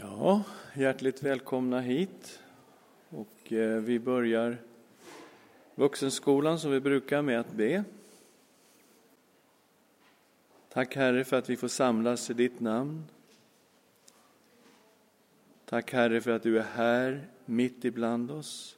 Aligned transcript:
Ja, 0.00 0.42
hjärtligt 0.74 1.22
välkomna 1.22 1.80
hit. 1.80 2.42
Och 3.08 3.52
eh, 3.52 3.80
vi 3.82 3.98
börjar 3.98 4.56
vuxenskolan 5.74 6.58
som 6.58 6.70
vi 6.70 6.80
brukar 6.80 7.22
med 7.22 7.40
att 7.40 7.52
be. 7.52 7.84
Tack 10.68 10.96
Herre 10.96 11.24
för 11.24 11.36
att 11.36 11.50
vi 11.50 11.56
får 11.56 11.68
samlas 11.68 12.30
i 12.30 12.34
ditt 12.34 12.60
namn. 12.60 13.04
Tack 15.64 15.92
Herre 15.92 16.20
för 16.20 16.30
att 16.30 16.42
du 16.42 16.58
är 16.58 16.66
här 16.74 17.26
mitt 17.44 17.84
ibland 17.84 18.30
oss. 18.30 18.76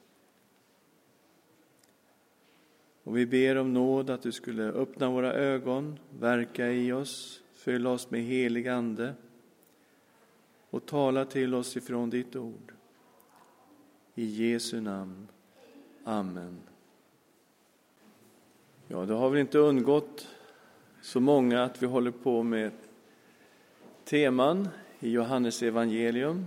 Och 3.03 3.17
vi 3.17 3.25
ber 3.25 3.55
om 3.55 3.73
nåd 3.73 4.09
att 4.09 4.21
du 4.21 4.31
skulle 4.31 4.63
öppna 4.63 5.09
våra 5.09 5.33
ögon, 5.33 5.99
verka 6.19 6.71
i 6.71 6.91
oss, 6.91 7.41
fylla 7.53 7.89
oss 7.89 8.11
med 8.11 8.21
helig 8.21 8.67
Ande 8.67 9.15
och 10.71 10.85
tala 10.85 11.25
till 11.25 11.53
oss 11.53 11.77
ifrån 11.77 12.09
ditt 12.09 12.35
ord. 12.35 12.73
I 14.15 14.25
Jesu 14.25 14.81
namn. 14.81 15.27
Amen. 16.03 16.59
Ja, 18.87 19.05
det 19.05 19.13
har 19.13 19.29
väl 19.29 19.39
inte 19.39 19.57
undgått 19.57 20.27
så 21.01 21.19
många 21.19 21.63
att 21.63 21.83
vi 21.83 21.87
håller 21.87 22.11
på 22.11 22.43
med 22.43 22.71
teman 24.03 24.67
i 24.99 25.09
Johannes 25.09 25.63
evangelium. 25.63 26.45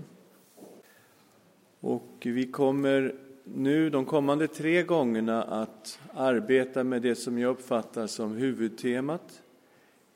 Och 1.80 2.12
vi 2.22 2.46
kommer 2.46 3.14
nu 3.44 3.90
de 3.90 4.04
kommande 4.04 4.48
tre 4.48 4.82
gångerna 4.82 5.42
att 5.42 6.00
arbeta 6.14 6.84
med 6.84 7.02
det 7.02 7.14
som 7.14 7.38
jag 7.38 7.50
uppfattar 7.50 8.06
som 8.06 8.32
huvudtemat 8.32 9.42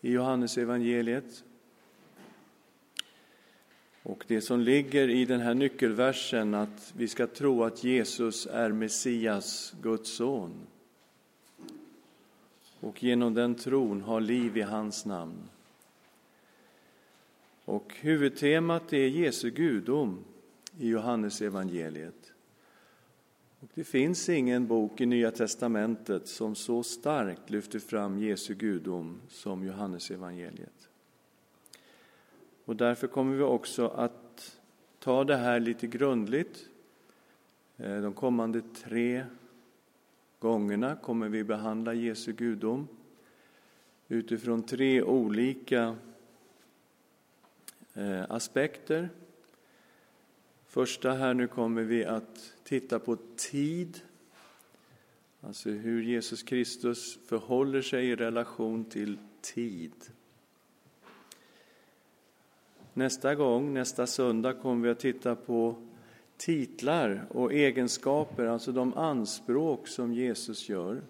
i 0.00 0.12
Johannes 0.12 0.58
evangeliet. 0.58 1.44
Och 4.08 4.24
det 4.26 4.40
som 4.40 4.60
ligger 4.60 5.08
i 5.08 5.24
den 5.24 5.40
här 5.40 5.54
nyckelversen 5.54 6.54
att 6.54 6.92
vi 6.96 7.08
ska 7.08 7.26
tro 7.26 7.64
att 7.64 7.84
Jesus 7.84 8.46
är 8.46 8.72
Messias, 8.72 9.74
Guds 9.82 10.10
son. 10.10 10.52
Och 12.80 13.02
genom 13.02 13.34
den 13.34 13.54
tron 13.54 14.00
ha 14.00 14.18
liv 14.18 14.56
i 14.56 14.60
hans 14.60 15.04
namn. 15.04 15.48
Och 17.64 17.94
huvudtemat 18.00 18.92
är 18.92 19.06
Jesu 19.06 19.50
gudom 19.50 20.24
i 20.78 20.88
Johannes 20.88 21.42
evangeliet. 21.42 22.32
Och 23.60 23.68
det 23.74 23.84
finns 23.84 24.28
ingen 24.28 24.66
bok 24.66 25.00
i 25.00 25.06
Nya 25.06 25.30
testamentet 25.30 26.28
som 26.28 26.54
så 26.54 26.82
starkt 26.82 27.50
lyfter 27.50 27.78
fram 27.78 28.18
Jesu 28.18 28.54
gudom 28.54 29.20
som 29.28 29.64
Johannes 29.64 30.10
evangeliet. 30.10 30.87
Och 32.68 32.76
därför 32.76 33.06
kommer 33.06 33.36
vi 33.36 33.42
också 33.42 33.88
att 33.88 34.60
ta 34.98 35.24
det 35.24 35.36
här 35.36 35.60
lite 35.60 35.86
grundligt. 35.86 36.68
Eh, 37.76 38.00
de 38.00 38.12
kommande 38.12 38.62
tre 38.84 39.24
gångerna 40.38 40.96
kommer 40.96 41.28
vi 41.28 41.44
behandla 41.44 41.94
Jesu 41.94 42.32
gudom 42.32 42.88
utifrån 44.08 44.62
tre 44.62 45.02
olika 45.02 45.96
eh, 47.94 48.30
aspekter. 48.30 49.08
Första 50.66 51.12
här 51.12 51.34
nu 51.34 51.46
kommer 51.48 51.82
vi 51.82 52.04
att 52.04 52.54
titta 52.64 52.98
på 52.98 53.16
tid, 53.36 54.00
alltså 55.40 55.70
hur 55.70 56.02
Jesus 56.02 56.42
Kristus 56.42 57.18
förhåller 57.26 57.82
sig 57.82 58.06
i 58.06 58.16
relation 58.16 58.84
till 58.84 59.18
tid. 59.40 59.92
Nästa 62.98 63.34
gång, 63.34 63.74
nästa 63.74 64.06
söndag, 64.06 64.52
kommer 64.52 64.84
vi 64.84 64.90
att 64.90 64.98
titta 64.98 65.36
på 65.36 65.74
titlar 66.36 67.26
och 67.30 67.52
egenskaper, 67.52 68.46
alltså 68.46 68.72
de 68.72 68.94
anspråk 68.94 69.88
som 69.88 70.12
Jesus 70.12 70.68
gör. 70.68 71.02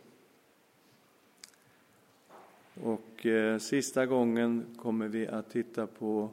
Och 2.82 3.27
eh, 3.27 3.59
sista 3.59 4.06
gången 4.06 4.65
kommer 4.77 5.09
vi 5.09 5.27
att 5.27 5.50
titta 5.50 5.87
på 5.87 6.31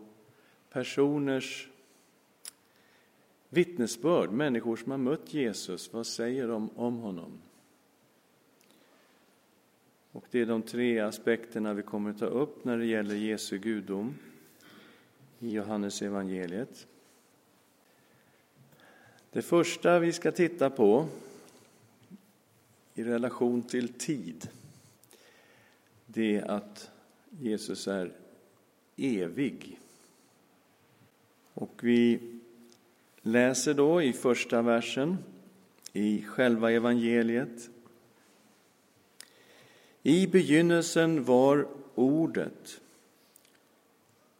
personers 0.69 1.69
vittnesbörd, 3.49 4.31
människor 4.31 4.75
som 4.75 4.91
har 4.91 4.97
mött 4.97 5.33
Jesus. 5.33 5.93
Vad 5.93 6.07
säger 6.07 6.47
de 6.47 6.69
om 6.75 6.97
honom? 6.97 7.31
Och 10.11 10.25
det 10.31 10.41
är 10.41 10.45
de 10.45 10.61
tre 10.61 10.99
aspekterna 10.99 11.73
vi 11.73 11.81
kommer 11.81 12.09
att 12.09 12.19
ta 12.19 12.25
upp 12.25 12.65
när 12.65 12.77
det 12.77 12.85
gäller 12.85 13.15
Jesu 13.15 13.57
gudom 13.57 14.15
i 15.39 15.49
Johannes 15.49 16.01
evangeliet. 16.01 16.87
Det 19.31 19.41
första 19.41 19.99
vi 19.99 20.13
ska 20.13 20.31
titta 20.31 20.69
på 20.69 21.07
i 22.93 23.03
relation 23.03 23.61
till 23.63 23.93
tid, 23.93 24.49
det 26.05 26.35
är 26.35 26.51
att 26.51 26.89
Jesus 27.29 27.87
är 27.87 28.11
evig. 28.95 29.79
Och 31.53 31.79
vi 31.83 32.19
läser 33.21 33.73
då 33.73 34.01
i 34.01 34.13
första 34.13 34.61
versen 34.61 35.17
i 35.93 36.21
själva 36.21 36.71
evangeliet. 36.71 37.69
I 40.03 40.27
begynnelsen 40.27 41.23
var 41.23 41.67
Ordet 41.95 42.81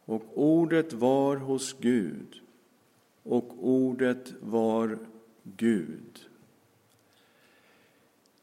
och 0.06 0.22
ordet 0.34 0.92
var 0.92 1.36
hos 1.36 1.72
Gud, 1.80 2.40
och 3.22 3.54
ordet 3.58 4.34
var 4.40 4.98
Gud. 5.42 6.26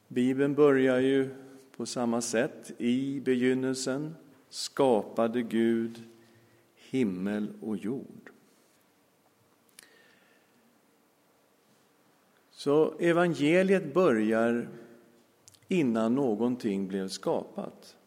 Bibeln 0.08 0.56
börjar 0.56 1.00
ju 1.00 1.30
på 1.78 1.86
samma 1.86 2.22
sätt. 2.22 2.72
I 2.78 3.20
begynnelsen 3.20 4.16
skapade 4.50 5.42
Gud 5.42 6.04
himmel 6.76 7.54
och 7.62 7.78
jord. 7.78 8.32
Så 12.52 12.94
evangeliet 13.00 13.94
börjar 13.94 14.68
innan 15.68 16.16
någonting 16.16 16.88
blev 16.88 17.08
skapat. 17.08 17.98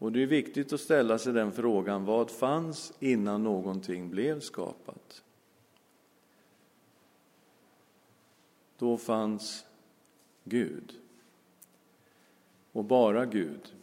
Och 0.00 0.12
det 0.12 0.22
är 0.22 0.26
viktigt 0.26 0.72
att 0.72 0.80
ställa 0.80 1.18
sig 1.18 1.32
den 1.32 1.52
frågan, 1.52 2.04
vad 2.04 2.30
fanns 2.30 2.92
innan 3.00 3.42
någonting 3.42 4.10
blev 4.10 4.40
skapat? 4.40 5.22
Då 8.78 8.96
fanns 8.96 9.64
Gud. 10.44 10.92
Och 12.72 12.84
bara 12.84 13.26
Gud. 13.26 13.74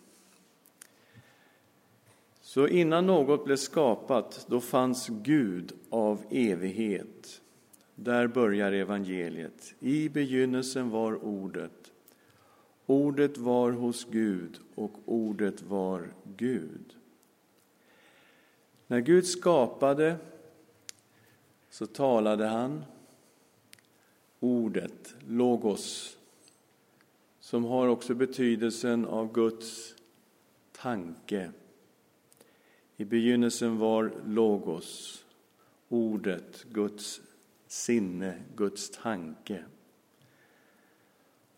Så 2.41 2.67
innan 2.67 3.05
något 3.05 3.45
blev 3.45 3.57
skapat, 3.57 4.45
då 4.49 4.61
fanns 4.61 5.07
Gud 5.07 5.73
av 5.89 6.23
evighet. 6.29 7.41
Där 7.95 8.27
börjar 8.27 8.71
evangeliet. 8.71 9.73
I 9.79 10.09
begynnelsen 10.09 10.89
var 10.89 11.25
Ordet 11.25 11.91
Ordet 12.89 13.37
var 13.37 13.71
hos 13.71 14.05
Gud 14.05 14.59
och 14.75 14.91
ordet 15.05 15.61
var 15.61 16.13
Gud. 16.37 16.95
När 18.87 18.99
Gud 18.99 19.25
skapade 19.25 20.17
så 21.69 21.85
talade 21.85 22.45
han 22.45 22.83
ordet, 24.39 25.15
logos, 25.27 26.17
som 27.39 27.63
har 27.63 27.87
också 27.87 28.15
betydelsen 28.15 29.05
av 29.05 29.33
Guds 29.33 29.95
tanke. 30.71 31.51
I 32.97 33.05
begynnelsen 33.05 33.77
var 33.77 34.11
logos, 34.25 35.23
ordet, 35.89 36.65
Guds 36.71 37.21
sinne, 37.67 38.41
Guds 38.55 38.89
tanke. 38.89 39.63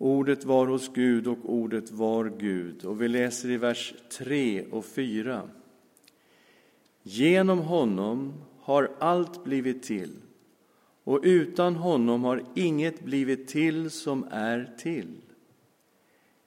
Ordet 0.01 0.45
var 0.45 0.67
hos 0.67 0.93
Gud 0.93 1.27
och 1.27 1.37
ordet 1.43 1.91
var 1.91 2.31
Gud. 2.37 2.85
Och 2.85 3.01
vi 3.01 3.07
läser 3.07 3.49
i 3.49 3.57
vers 3.57 3.93
3 4.11 4.65
och 4.71 4.85
4. 4.85 5.49
Genom 7.03 7.59
honom 7.59 8.33
har 8.59 8.91
allt 8.99 9.43
blivit 9.43 9.83
till 9.83 10.15
och 11.03 11.19
utan 11.23 11.75
honom 11.75 12.23
har 12.23 12.43
inget 12.55 13.03
blivit 13.03 13.47
till 13.47 13.91
som 13.91 14.27
är 14.31 14.75
till. 14.77 15.21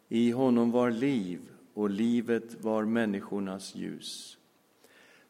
I 0.09 0.31
honom 0.31 0.71
var 0.71 0.91
liv 0.91 1.41
och 1.75 1.91
livet 1.91 2.65
var 2.65 2.85
människornas 2.85 3.75
ljus. 3.75 4.39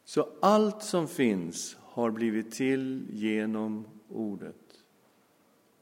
Så 0.05 0.29
allt 0.41 0.83
som 0.83 1.07
finns 1.07 1.77
har 1.79 2.11
blivit 2.11 2.51
till 2.51 3.03
genom 3.09 3.85
ordet. 4.09 4.62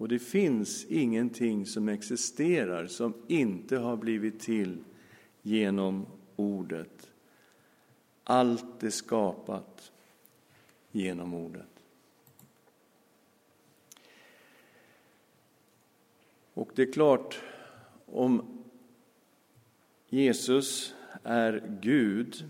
Och 0.01 0.07
det 0.07 0.19
finns 0.19 0.85
ingenting 0.85 1.65
som 1.65 1.89
existerar 1.89 2.87
som 2.87 3.13
inte 3.27 3.77
har 3.77 3.97
blivit 3.97 4.39
till 4.39 4.83
genom 5.41 6.05
ordet. 6.35 7.11
Allt 8.23 8.83
är 8.83 8.89
skapat 8.89 9.91
genom 10.91 11.33
ordet. 11.33 11.83
Och 16.53 16.71
det 16.75 16.81
är 16.81 16.91
klart, 16.91 17.39
om 18.05 18.63
Jesus 20.09 20.95
är 21.23 21.77
Gud, 21.81 22.45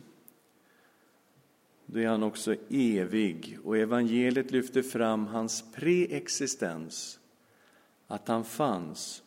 då 1.85 1.99
är 1.99 2.07
han 2.07 2.23
också 2.23 2.55
evig. 2.69 3.57
Och 3.63 3.77
evangeliet 3.77 4.51
lyfter 4.51 4.81
fram 4.81 5.27
hans 5.27 5.63
preexistens, 5.75 7.17
att 8.11 8.27
han 8.27 8.43
fanns 8.43 9.23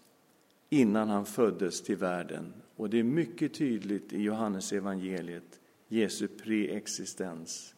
innan 0.70 1.08
han 1.08 1.26
föddes 1.26 1.82
till 1.82 1.96
världen. 1.96 2.52
Och 2.76 2.90
det 2.90 2.98
är 2.98 3.02
mycket 3.02 3.54
tydligt 3.54 4.12
i 4.12 4.22
Johannes 4.22 4.72
evangeliet, 4.72 5.60
Jesu 5.88 6.28
preexistens. 6.28 7.75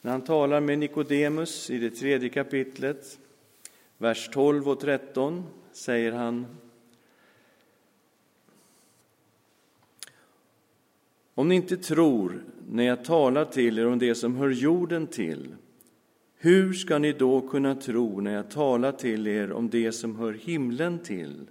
När 0.00 0.10
han 0.10 0.24
talar 0.24 0.60
med 0.60 0.78
Nikodemus 0.78 1.70
i 1.70 1.78
det 1.78 1.90
tredje 1.90 2.28
kapitlet, 2.28 3.18
vers 3.98 4.28
12 4.32 4.68
och 4.68 4.80
13, 4.80 5.46
säger 5.72 6.12
han 6.12 6.46
Om 11.34 11.48
ni 11.48 11.54
inte 11.54 11.76
tror 11.76 12.44
när 12.68 12.84
jag 12.84 13.04
talar 13.04 13.44
till 13.44 13.78
er 13.78 13.86
om 13.86 13.98
det 13.98 14.14
som 14.14 14.36
hör 14.36 14.50
jorden 14.50 15.06
till, 15.06 15.54
hur 16.42 16.72
ska 16.72 16.98
ni 16.98 17.12
då 17.12 17.40
kunna 17.40 17.74
tro 17.74 18.20
när 18.20 18.32
jag 18.32 18.50
talar 18.50 18.92
till 18.92 19.26
er 19.26 19.52
om 19.52 19.70
det 19.70 19.92
som 19.92 20.16
hör 20.16 20.32
himlen 20.32 20.98
till? 20.98 21.46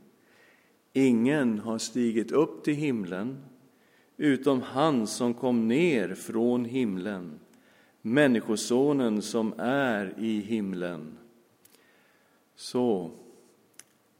Ingen 0.93 1.59
har 1.59 1.77
stigit 1.77 2.31
upp 2.31 2.63
till 2.63 2.73
himlen 2.73 3.37
utom 4.17 4.61
han 4.61 5.07
som 5.07 5.33
kom 5.33 5.67
ner 5.67 6.15
från 6.15 6.65
himlen, 6.65 7.39
Människosonen 8.01 9.21
som 9.21 9.53
är 9.57 10.13
i 10.17 10.39
himlen. 10.39 11.17
Så, 12.55 13.11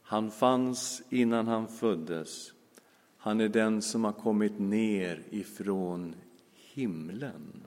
han 0.01 0.31
fanns 0.31 1.03
innan 1.09 1.47
han 1.47 1.67
föddes. 1.67 2.53
Han 3.17 3.41
är 3.41 3.49
den 3.49 3.81
som 3.81 4.03
har 4.03 4.11
kommit 4.11 4.59
ner 4.59 5.23
ifrån 5.29 6.15
himlen. 6.73 7.63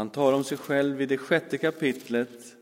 Han 0.00 0.10
talar 0.10 0.36
om 0.36 0.44
sig 0.44 0.58
själv 0.58 1.02
i 1.02 1.06
det 1.06 1.18
sjätte 1.18 1.58
kapitlet 1.58 2.56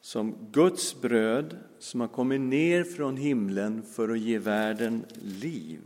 som 0.00 0.34
Guds 0.52 1.00
bröd 1.00 1.56
som 1.78 2.00
har 2.00 2.08
kommit 2.08 2.40
ner 2.40 2.84
från 2.84 3.16
himlen 3.16 3.82
för 3.82 4.08
att 4.08 4.18
ge 4.18 4.38
världen 4.38 5.04
liv. 5.20 5.80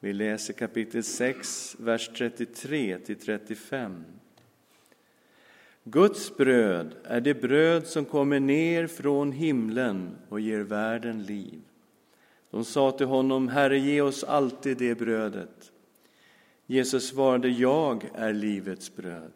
Vi 0.00 0.12
läser 0.12 0.52
kapitel 0.52 1.02
6, 1.02 1.76
vers 1.78 2.10
33 2.18 2.98
till 2.98 3.16
35. 3.16 4.04
Guds 5.84 6.36
bröd 6.36 6.94
är 7.04 7.20
det 7.20 7.34
bröd 7.34 7.86
som 7.86 8.04
kommer 8.04 8.40
ner 8.40 8.86
från 8.86 9.32
himlen 9.32 10.16
och 10.28 10.40
ger 10.40 10.60
världen 10.60 11.22
liv. 11.22 11.60
De 12.50 12.64
sa 12.64 12.90
till 12.90 13.06
honom, 13.06 13.48
Herre, 13.48 13.78
ge 13.78 14.00
oss 14.00 14.24
alltid 14.24 14.76
det 14.76 14.94
brödet. 14.94 15.72
Jesus 16.66 17.08
svarade, 17.08 17.48
Jag 17.48 18.10
är 18.14 18.32
livets 18.32 18.96
bröd. 18.96 19.32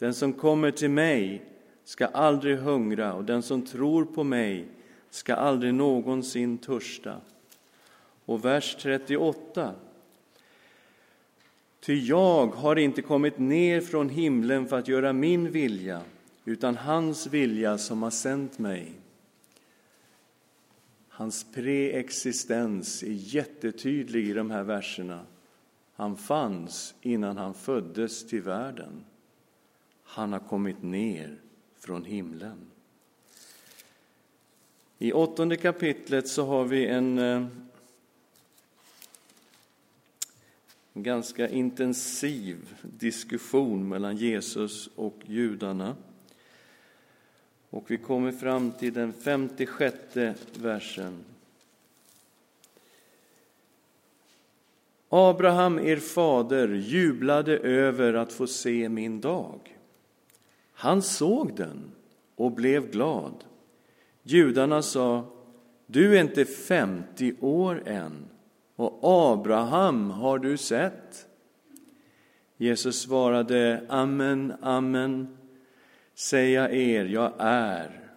Den 0.00 0.14
som 0.14 0.32
kommer 0.32 0.70
till 0.70 0.90
mig 0.90 1.42
ska 1.84 2.06
aldrig 2.06 2.58
hungra 2.58 3.14
och 3.14 3.24
den 3.24 3.42
som 3.42 3.66
tror 3.66 4.04
på 4.04 4.24
mig 4.24 4.64
ska 5.10 5.34
aldrig 5.34 5.74
någonsin 5.74 6.58
törsta. 6.58 7.20
Och 8.24 8.44
vers 8.44 8.76
38 8.82 9.74
Ty 11.80 11.98
jag 11.98 12.46
har 12.46 12.76
inte 12.76 13.02
kommit 13.02 13.38
ner 13.38 13.80
från 13.80 14.08
himlen 14.08 14.68
för 14.68 14.78
att 14.78 14.88
göra 14.88 15.12
min 15.12 15.50
vilja, 15.50 16.00
utan 16.44 16.76
hans 16.76 17.26
vilja 17.26 17.78
som 17.78 18.02
har 18.02 18.10
sänt 18.10 18.58
mig. 18.58 18.92
Hans 21.08 21.46
preexistens 21.54 23.02
är 23.02 23.12
jättetydlig 23.12 24.28
i 24.28 24.32
de 24.32 24.50
här 24.50 24.62
verserna. 24.62 25.20
Han 25.94 26.16
fanns 26.16 26.94
innan 27.02 27.36
han 27.36 27.54
föddes 27.54 28.26
till 28.26 28.42
världen. 28.42 29.04
Han 30.12 30.32
har 30.32 30.40
kommit 30.40 30.82
ner 30.82 31.36
från 31.78 32.04
himlen. 32.04 32.58
I 34.98 35.12
åttonde 35.12 35.56
kapitlet 35.56 36.28
så 36.28 36.46
har 36.46 36.64
vi 36.64 36.86
en 36.86 37.18
en 40.92 41.02
ganska 41.02 41.48
intensiv 41.48 42.74
diskussion 42.82 43.88
mellan 43.88 44.16
Jesus 44.16 44.90
och 44.96 45.18
judarna. 45.26 45.96
Och 47.70 47.90
vi 47.90 47.96
kommer 47.96 48.32
fram 48.32 48.72
till 48.72 48.92
den 48.92 49.12
56 49.12 49.96
versen. 50.54 51.24
Abraham, 55.08 55.78
er 55.78 55.96
fader, 55.96 56.68
jublade 56.68 57.58
över 57.58 58.14
att 58.14 58.32
få 58.32 58.46
se 58.46 58.88
min 58.88 59.20
dag. 59.20 59.79
Han 60.80 61.02
såg 61.02 61.56
den 61.56 61.92
och 62.36 62.52
blev 62.52 62.90
glad. 62.90 63.44
Judarna 64.22 64.82
sa, 64.82 65.24
du 65.86 66.16
är 66.16 66.20
inte 66.20 66.44
50 66.44 67.34
år 67.40 67.82
än 67.86 68.28
och 68.76 68.98
Abraham 69.02 70.10
har 70.10 70.38
du 70.38 70.56
sett? 70.56 71.26
Jesus 72.56 73.00
svarade, 73.00 73.86
Amen, 73.88 74.52
amen, 74.60 75.38
säger 76.14 76.68
er, 76.68 77.04
jag 77.04 77.32
är 77.38 78.10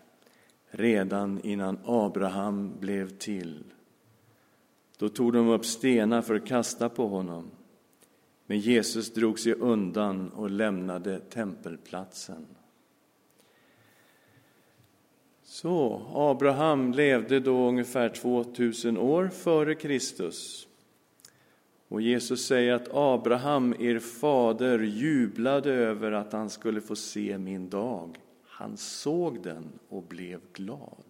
redan 0.69 1.42
innan 1.44 1.77
Abraham 1.86 2.80
blev 2.80 3.09
till. 3.18 3.63
Då 4.98 5.09
tog 5.09 5.33
de 5.33 5.50
upp 5.50 5.66
stenar 5.66 6.21
för 6.21 6.36
att 6.36 6.45
kasta 6.45 6.89
på 6.89 7.07
honom. 7.07 7.51
Men 8.53 8.59
Jesus 8.59 9.13
drog 9.13 9.39
sig 9.39 9.53
undan 9.53 10.29
och 10.29 10.50
lämnade 10.50 11.19
tempelplatsen. 11.19 12.45
Så 15.44 16.01
Abraham 16.13 16.91
levde 16.91 17.39
då 17.39 17.67
ungefär 17.67 18.09
2000 18.09 18.97
år 18.97 19.27
före 19.27 19.75
Kristus. 19.75 20.67
Och 21.88 22.01
Jesus 22.01 22.47
säger 22.47 22.73
att 22.73 22.94
Abraham, 22.94 23.75
er 23.79 24.00
fader, 24.00 24.79
jublade 24.79 25.73
över 25.73 26.11
att 26.11 26.33
han 26.33 26.49
skulle 26.49 26.81
få 26.81 26.95
se 26.95 27.37
min 27.37 27.69
dag. 27.69 28.19
Han 28.45 28.78
såg 28.78 29.44
den 29.44 29.80
och 29.89 30.04
blev 30.04 30.39
glad. 30.54 31.03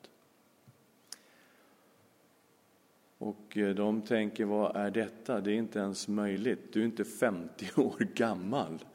Och 3.23 3.57
eh, 3.57 3.75
de 3.75 4.01
tänker, 4.01 4.45
vad 4.45 4.75
är 4.75 4.91
detta? 4.91 5.41
Det 5.41 5.51
är 5.51 5.55
inte 5.55 5.79
ens 5.79 6.07
möjligt. 6.07 6.73
Du 6.73 6.81
är 6.81 6.85
inte 6.85 7.05
50 7.05 7.69
år 7.81 8.07
gammal 8.15 8.85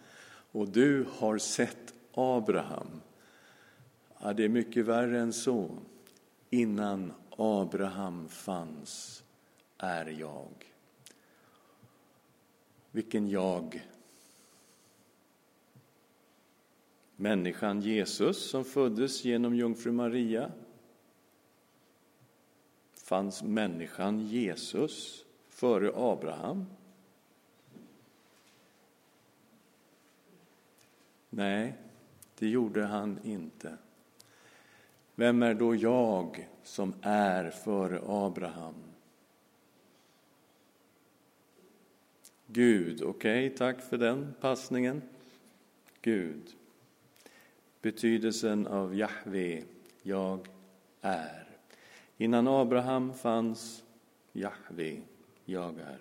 och 0.52 0.68
du 0.68 1.06
har 1.18 1.38
sett 1.38 1.94
Abraham. 2.14 3.00
Ja, 4.23 4.32
det 4.32 4.44
är 4.44 4.49
mycket 4.49 4.85
värre 4.85 5.20
än 5.20 5.32
så. 5.32 5.70
Innan 6.50 7.12
Abraham 7.37 8.28
fanns 8.28 9.25
är 9.78 10.06
jag. 10.06 10.50
Vilken 12.90 13.28
jag? 13.28 13.87
Människan 17.16 17.80
Jesus 17.80 18.50
som 18.50 18.64
föddes 18.64 19.25
genom 19.25 19.54
jungfru 19.54 19.92
Maria. 19.92 20.50
Fanns 23.08 23.42
människan 23.42 24.20
Jesus 24.20 25.24
före 25.48 25.92
Abraham? 25.94 26.66
Nej, 31.30 31.74
det 32.38 32.48
gjorde 32.48 32.84
han 32.84 33.18
inte. 33.24 33.76
Vem 35.14 35.42
är 35.42 35.54
då 35.54 35.74
jag 35.74 36.48
som 36.62 36.94
är 37.02 37.50
före 37.50 38.00
Abraham? 38.06 38.74
Gud, 42.46 43.02
okej, 43.02 43.46
okay, 43.46 43.56
tack 43.56 43.80
för 43.80 43.98
den 43.98 44.34
passningen. 44.40 45.02
Gud. 46.00 46.56
Betydelsen 47.82 48.66
av 48.66 48.96
Jahve, 48.96 49.62
jag 50.02 50.48
är. 51.00 51.48
Innan 52.18 52.48
Abraham 52.48 53.14
fanns 53.14 53.82
Jahve, 54.32 55.00
jag 55.44 55.78
är. 55.78 55.98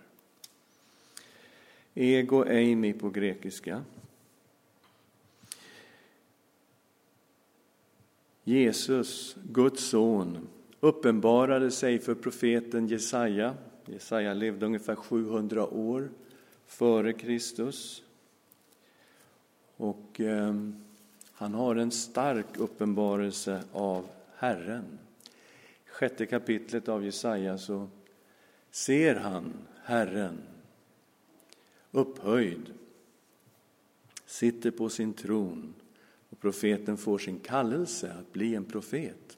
Ego 1.93 2.45
eimi 2.45 2.93
på 2.93 3.09
grekiska. 3.09 3.83
Jesus, 8.43 9.36
Guds 9.43 9.83
son, 9.83 10.47
uppenbarade 10.79 11.71
sig 11.71 12.00
för 12.00 12.15
profeten 12.15 12.88
Jesaja. 12.88 13.55
Jesaja 13.86 14.33
levde 14.33 14.65
ungefär 14.65 14.95
700 14.95 15.67
år 15.67 16.09
före 16.67 17.13
Kristus. 17.13 18.03
Och 19.77 20.19
eh, 20.19 20.55
han 21.33 21.53
har 21.53 21.75
en 21.75 21.91
stark 21.91 22.57
uppenbarelse 22.57 23.63
av 23.71 24.05
Herren. 24.36 25.00
I 25.98 26.00
sjätte 26.00 26.25
kapitlet 26.25 26.89
av 26.89 27.06
Jesaja 27.06 27.58
så 27.58 27.88
ser 28.72 29.16
han 29.16 29.54
Herren 29.84 30.42
upphöjd, 31.92 32.74
sitter 34.25 34.72
på 34.72 34.89
sin 34.89 35.13
tron 35.13 35.74
och 36.30 36.39
profeten 36.39 36.98
får 36.98 37.18
sin 37.18 37.39
kallelse 37.39 38.13
att 38.20 38.34
bli 38.34 38.56
en 38.56 38.66
profet 38.66 39.38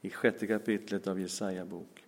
i 0.00 0.10
sjätte 0.10 0.46
kapitlet 0.46 1.06
av 1.06 1.20
Jesaja 1.20 1.64
bok. 1.64 2.04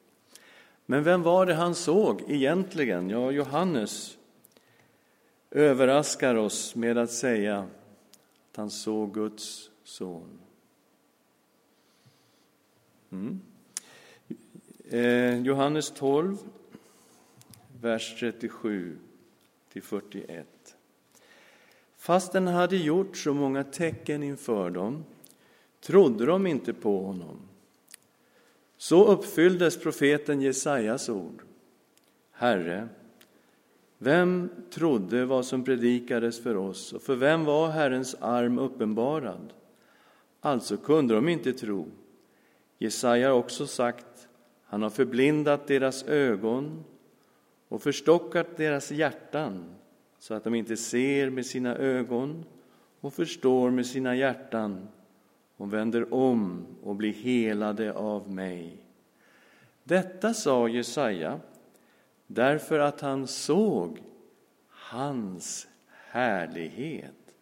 Men 0.87 1.03
vem 1.03 1.23
var 1.23 1.47
det 1.47 1.55
han 1.55 1.75
såg 1.75 2.31
egentligen? 2.31 3.11
Ja, 3.11 3.31
Johannes 3.31 4.19
överraskar 5.51 6.35
oss 6.35 6.75
med 6.75 6.99
att 6.99 7.13
säga 7.13 7.59
att 8.51 8.57
han 8.57 8.71
såg 8.71 9.15
Guds 9.15 9.71
son. 9.85 10.39
Mm. 13.11 13.41
Eh, 14.93 15.39
Johannes 15.43 15.91
12, 15.91 16.37
vers 17.81 18.17
37 18.21 18.99
till 19.73 19.83
41. 19.83 20.47
Fast 21.97 22.33
den 22.33 22.47
hade 22.47 22.77
gjort 22.77 23.17
så 23.17 23.35
många 23.35 23.65
tecken 23.65 24.23
inför 24.23 24.71
dem 24.71 25.05
trodde 25.81 26.27
de 26.27 26.47
inte 26.47 26.73
på 26.73 27.03
honom. 27.03 27.37
Så 28.77 29.05
uppfylldes 29.05 29.83
profeten 29.83 30.41
Jesajas 30.41 31.09
ord. 31.09 31.43
Herre, 32.31 32.89
vem 33.99 34.51
trodde 34.71 35.25
vad 35.25 35.47
som 35.47 35.65
predikades 35.65 36.43
för 36.43 36.57
oss 36.57 36.93
och 36.93 37.03
för 37.03 37.17
vem 37.17 37.45
var 37.45 37.69
Herrens 37.69 38.17
arm 38.21 38.59
uppenbarad? 38.59 39.53
Alltså 40.41 40.77
kunde 40.77 41.15
de 41.15 41.29
inte 41.29 41.53
tro. 41.53 41.87
Jesaja 42.79 43.29
har 43.29 43.37
också 43.37 43.67
sagt, 43.67 44.27
han 44.71 44.83
har 44.83 44.91
förblindat 44.91 45.67
deras 45.67 46.03
ögon 46.05 46.85
och 47.69 47.83
förstockat 47.83 48.57
deras 48.57 48.91
hjärtan 48.91 49.65
så 50.19 50.35
att 50.35 50.45
de 50.45 50.55
inte 50.55 50.77
ser 50.77 51.31
med 51.31 51.47
sina 51.47 51.77
ögon 51.77 52.45
och 53.01 53.15
förstår 53.15 53.71
med 53.71 53.87
sina 53.87 54.17
hjärtan 54.17 54.89
och 55.57 55.73
vänder 55.73 56.15
om 56.15 56.67
och 56.83 56.97
blir 56.97 57.13
helade 57.13 57.93
av 57.93 58.31
mig. 58.31 58.77
Detta 59.85 60.35
sa 60.35 60.69
Jesaja 60.69 61.41
därför 62.27 62.79
att 62.79 63.01
han 63.01 63.27
såg 63.27 64.03
hans 64.69 65.69
härlighet 65.89 67.35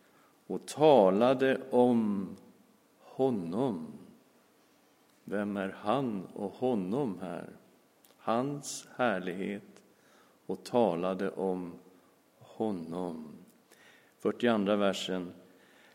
och 0.46 0.66
talade 0.66 1.60
om 1.70 2.36
honom. 3.00 3.97
Vem 5.30 5.56
är 5.56 5.76
han 5.80 6.26
och 6.34 6.52
honom 6.52 7.18
här? 7.22 7.48
Hans 8.16 8.88
härlighet 8.96 9.82
och 10.46 10.64
talade 10.64 11.30
om 11.30 11.72
honom. 12.38 13.28
42 14.18 14.76
versen. 14.76 15.32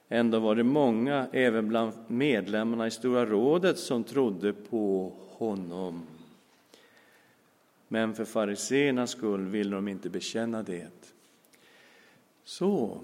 Ändå 0.09 0.39
var 0.39 0.55
det 0.55 0.63
många, 0.63 1.27
även 1.31 1.67
bland 1.67 1.93
medlemmarna 2.07 2.87
i 2.87 2.91
Stora 2.91 3.25
rådet, 3.25 3.79
som 3.79 4.03
trodde 4.03 4.53
på 4.53 5.13
honom. 5.29 6.01
Men 7.87 8.13
för 8.13 8.25
fariseernas 8.25 9.11
skull 9.11 9.47
ville 9.47 9.75
de 9.75 9.87
inte 9.87 10.09
bekänna 10.09 10.63
det. 10.63 11.13
Så, 12.43 13.01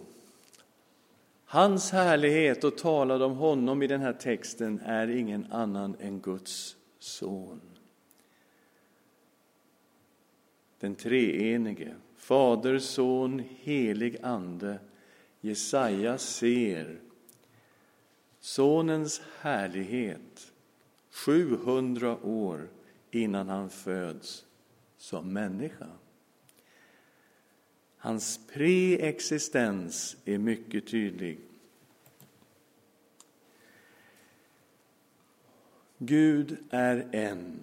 hans 1.51 1.91
härlighet 1.91 2.63
och 2.63 2.77
talade 2.77 3.25
om 3.25 3.35
honom 3.35 3.83
i 3.83 3.87
den 3.87 4.01
här 4.01 4.13
texten 4.13 4.79
är 4.85 5.07
ingen 5.07 5.51
annan 5.51 5.95
än 5.99 6.19
Guds 6.19 6.75
son. 6.99 7.61
Den 10.79 10.95
treenige, 10.95 11.95
Fader, 12.17 12.79
Son, 12.79 13.43
helig 13.59 14.17
Ande. 14.23 14.79
Jesaja 15.41 16.17
ser 16.17 16.99
Sonens 18.39 19.21
härlighet 19.39 20.51
700 21.11 22.17
år 22.23 22.67
innan 23.11 23.49
han 23.49 23.69
föds 23.69 24.45
som 24.97 25.33
människa. 25.33 25.87
Hans 28.01 28.39
preexistens 28.53 30.17
är 30.25 30.37
mycket 30.37 30.87
tydlig. 30.87 31.39
Gud 35.97 36.57
är 36.69 37.07
en. 37.11 37.59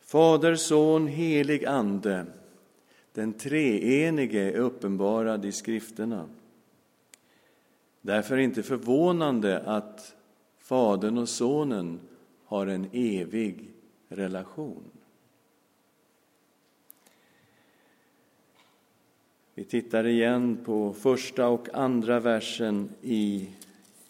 Fader, 0.00 0.54
Son, 0.54 1.06
helig 1.06 1.64
Ande. 1.64 2.26
Den 3.12 3.32
treenige 3.32 4.40
är 4.40 4.56
uppenbarad 4.56 5.44
i 5.44 5.52
skrifterna. 5.52 6.28
Därför 8.00 8.34
är 8.34 8.38
det 8.38 8.44
inte 8.44 8.62
förvånande 8.62 9.60
att 9.60 10.16
Fadern 10.58 11.18
och 11.18 11.28
Sonen 11.28 12.00
har 12.44 12.66
en 12.66 12.86
evig 12.92 13.70
relation. 14.08 14.91
Vi 19.62 19.68
tittar 19.68 20.06
igen 20.06 20.58
på 20.64 20.92
första 20.92 21.48
och 21.48 21.74
andra 21.74 22.20
versen 22.20 22.88
i 23.02 23.48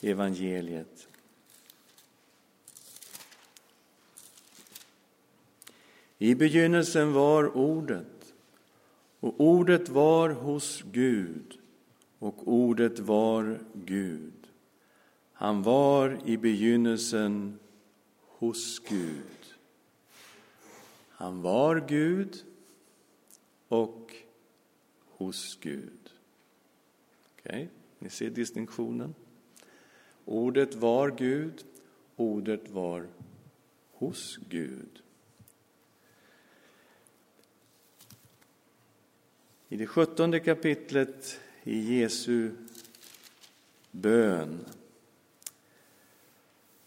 evangeliet. 0.00 1.08
I 6.18 6.34
begynnelsen 6.34 7.12
var 7.12 7.56
Ordet, 7.56 8.34
och 9.20 9.34
Ordet 9.40 9.88
var 9.88 10.30
hos 10.30 10.82
Gud, 10.92 11.58
och 12.18 12.48
Ordet 12.48 12.98
var 12.98 13.58
Gud. 13.72 14.46
Han 15.32 15.62
var 15.62 16.18
i 16.24 16.36
begynnelsen 16.36 17.58
hos 18.26 18.78
Gud. 18.78 19.54
Han 21.08 21.42
var 21.42 21.84
Gud 21.88 22.44
och 23.68 24.01
hos 25.22 25.58
Gud. 25.60 26.10
Okej, 27.38 27.64
okay. 27.64 27.68
ni 27.98 28.10
ser 28.10 28.30
distinktionen. 28.30 29.14
Ordet 30.24 30.74
var 30.74 31.10
Gud, 31.10 31.64
ordet 32.16 32.70
var 32.70 33.06
hos 33.92 34.38
Gud. 34.50 35.02
I 39.68 39.76
det 39.76 39.86
sjuttonde 39.86 40.40
kapitlet 40.40 41.40
i 41.64 42.00
Jesu 42.00 42.50
bön 43.90 44.64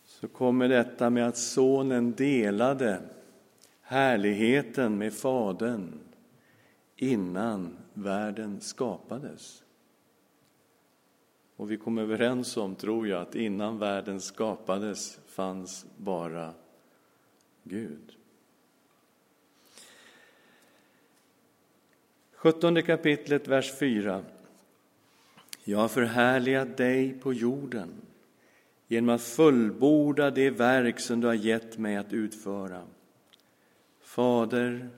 så 0.06 0.27
kommer 0.27 0.70
detta 0.70 1.10
med 1.10 1.27
att 1.27 1.38
sonen 1.38 2.12
delade 2.12 3.01
härligheten 3.82 4.98
med 4.98 5.13
Fadern 5.13 6.00
innan 6.96 7.77
världen 7.96 8.62
skapades. 8.62 9.64
Och 11.56 11.72
vi 11.72 11.78
kom 11.78 11.98
överens 11.98 12.58
om, 12.58 12.75
tror 12.75 13.08
jag, 13.08 13.22
att 13.22 13.36
innan 13.36 13.80
världen 13.80 14.22
skapades 14.22 15.20
fanns 15.28 15.86
bara 15.98 16.54
Gud. 17.64 18.18
17 22.34 22.84
kapitlet, 22.84 23.48
vers 23.48 23.74
4. 23.80 24.24
Jag 25.64 25.78
har 25.78 25.88
förhärligat 25.88 26.78
dig 26.78 27.20
på 27.20 27.34
jorden 27.34 27.94
genom 28.88 29.16
att 29.16 29.22
fullborda 29.22 30.32
det 30.32 30.50
verk 30.50 31.00
som 31.00 31.22
du 31.22 31.28
har 31.28 31.34
gett 31.34 31.78
mig 31.78 31.96
att 31.98 32.14
utföra. 32.14 32.82
Fader, 34.02 34.90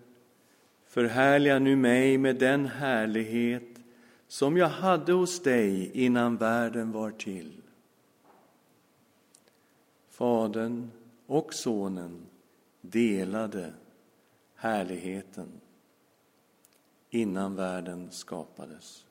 förhärliga 0.87 1.59
nu 1.59 1.75
mig 1.75 2.17
med 2.17 2.35
den 2.35 2.65
härlighet 2.65 3.79
som 4.27 4.57
jag 4.57 4.69
hade 4.69 5.13
hos 5.13 5.43
dig 5.43 5.91
innan 5.93 6.37
världen 6.37 6.91
var 6.91 7.11
till. 7.11 7.61
Fadern 10.09 10.91
och 11.25 11.53
Sonen 11.53 12.25
delade 12.81 13.73
härligheten 14.55 15.47
innan 17.09 17.55
världen 17.55 18.11
skapades. 18.11 19.05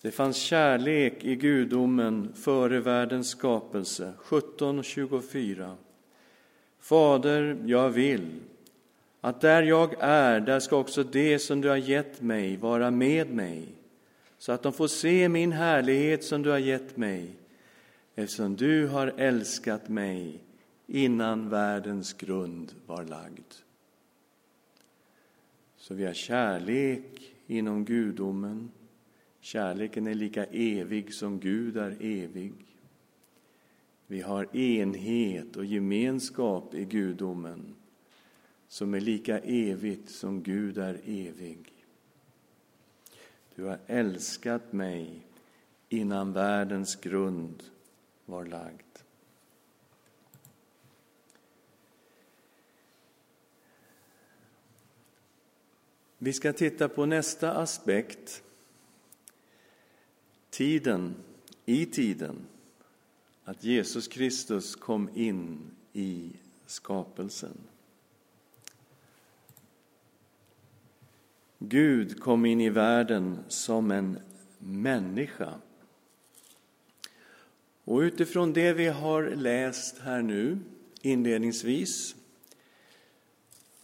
Det 0.00 0.10
fanns 0.10 0.36
kärlek 0.36 1.24
i 1.24 1.36
gudomen 1.36 2.32
före 2.34 2.80
världens 2.80 3.28
skapelse, 3.28 4.12
17.24. 4.18 5.74
Fader, 6.78 7.62
jag 7.66 7.90
vill 7.90 8.40
att 9.20 9.40
där 9.40 9.62
jag 9.62 9.94
är, 10.00 10.40
där 10.40 10.60
ska 10.60 10.76
också 10.76 11.04
det 11.04 11.38
som 11.38 11.60
du 11.60 11.68
har 11.68 11.76
gett 11.76 12.20
mig 12.20 12.56
vara 12.56 12.90
med 12.90 13.30
mig, 13.30 13.68
så 14.38 14.52
att 14.52 14.62
de 14.62 14.72
får 14.72 14.88
se 14.88 15.28
min 15.28 15.52
härlighet 15.52 16.24
som 16.24 16.42
du 16.42 16.50
har 16.50 16.58
gett 16.58 16.96
mig, 16.96 17.30
eftersom 18.14 18.56
du 18.56 18.86
har 18.86 19.06
älskat 19.16 19.88
mig 19.88 20.40
innan 20.86 21.48
världens 21.48 22.12
grund 22.12 22.72
var 22.86 23.04
lagd. 23.04 23.54
Så 25.76 25.94
vi 25.94 26.04
har 26.04 26.12
kärlek 26.12 27.34
inom 27.46 27.84
gudomen. 27.84 28.70
Kärleken 29.40 30.06
är 30.06 30.14
lika 30.14 30.44
evig 30.44 31.14
som 31.14 31.40
Gud 31.40 31.76
är 31.76 31.96
evig. 32.00 32.52
Vi 34.06 34.20
har 34.20 34.56
enhet 34.56 35.56
och 35.56 35.64
gemenskap 35.64 36.74
i 36.74 36.84
gudomen 36.84 37.74
som 38.68 38.94
är 38.94 39.00
lika 39.00 39.38
evigt 39.38 40.10
som 40.10 40.42
Gud 40.42 40.78
är 40.78 41.00
evig. 41.04 41.72
Du 43.54 43.64
har 43.64 43.78
älskat 43.86 44.72
mig 44.72 45.26
innan 45.88 46.32
världens 46.32 46.96
grund 46.96 47.62
var 48.26 48.44
lagd. 48.44 48.82
Vi 56.18 56.32
ska 56.32 56.52
titta 56.52 56.88
på 56.88 57.06
nästa 57.06 57.52
aspekt. 57.52 58.42
Tiden, 60.50 61.14
i 61.64 61.86
tiden. 61.86 62.36
Att 63.44 63.64
Jesus 63.64 64.08
Kristus 64.08 64.76
kom 64.76 65.08
in 65.14 65.70
i 65.92 66.32
skapelsen. 66.66 67.67
Gud 71.58 72.20
kom 72.20 72.46
in 72.46 72.60
i 72.60 72.70
världen 72.70 73.38
som 73.48 73.90
en 73.90 74.18
människa. 74.58 75.54
Och 77.84 77.98
utifrån 77.98 78.52
det 78.52 78.72
vi 78.72 78.86
har 78.86 79.22
läst 79.22 79.98
här 79.98 80.22
nu 80.22 80.58
inledningsvis 81.02 82.16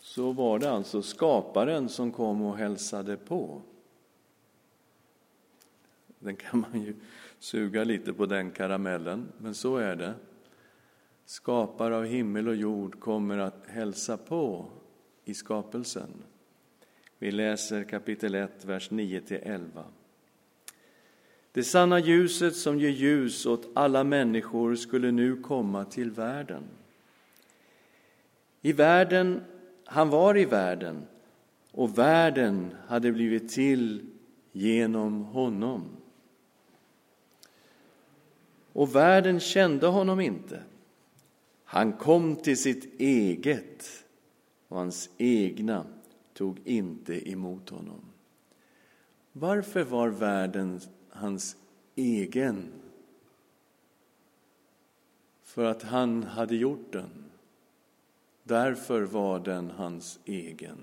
så 0.01 0.33
var 0.33 0.59
det 0.59 0.71
alltså 0.71 1.03
skaparen 1.03 1.89
som 1.89 2.13
kom 2.13 2.43
och 2.43 2.57
hälsade 2.57 3.17
på. 3.17 3.63
Den 6.19 6.37
kan 6.37 6.61
man 6.61 6.83
ju 6.83 6.95
suga 7.39 7.85
lite 7.85 8.13
på 8.13 8.27
den 8.27 8.51
karamellen, 8.51 9.33
men 9.39 9.55
så 9.55 9.77
är 9.77 9.97
det. 9.97 10.15
Skapare 11.25 11.97
av 11.97 12.05
himmel 12.05 12.49
och 12.49 12.57
jord 12.57 13.01
kommer 13.01 13.39
att 13.39 13.67
hälsa 13.67 14.17
på 14.17 14.67
i 15.25 15.35
skapelsen. 15.35 16.09
Vi 17.25 17.33
läser 17.33 17.85
kapitel 17.85 18.35
1, 18.35 18.65
vers 18.65 18.91
9-11. 18.91 19.83
Det 21.53 21.65
sanna 21.65 21.99
ljuset 21.99 22.57
som 22.57 22.79
ger 22.79 22.89
ljus 22.89 23.47
åt 23.47 23.69
alla 23.75 24.05
människor 24.05 24.75
skulle 24.75 25.11
nu 25.11 25.37
komma 25.37 25.85
till 25.85 26.11
världen. 26.11 26.63
I 28.63 28.73
världen 28.73 29.45
han 29.85 30.11
var 30.11 30.39
i 30.39 30.45
världen 30.45 31.07
och 31.71 31.99
världen 31.99 32.75
hade 32.87 33.13
blivit 33.13 33.51
till 33.51 34.07
genom 34.53 35.25
honom. 35.25 35.85
Och 38.73 38.95
världen 38.95 39.41
kände 39.41 39.87
honom 39.87 40.21
inte. 40.21 40.63
Han 41.65 41.93
kom 41.93 42.37
till 42.37 42.57
sitt 42.57 43.01
eget 43.01 44.05
och 44.69 44.77
hans 44.77 45.11
egna 45.19 45.87
tog 46.35 46.61
inte 46.65 47.31
emot 47.31 47.71
honom. 47.71 48.01
Varför 49.33 49.85
var 49.85 50.09
världen 50.09 50.81
hans 51.11 51.57
egen? 51.95 52.73
För 55.43 55.65
att 55.65 55.83
han 55.83 56.23
hade 56.23 56.57
gjort 56.57 56.93
den. 56.93 57.25
Därför 58.43 59.03
var 59.03 59.41
den 59.41 59.71
hans 59.71 60.19
egen. 60.25 60.79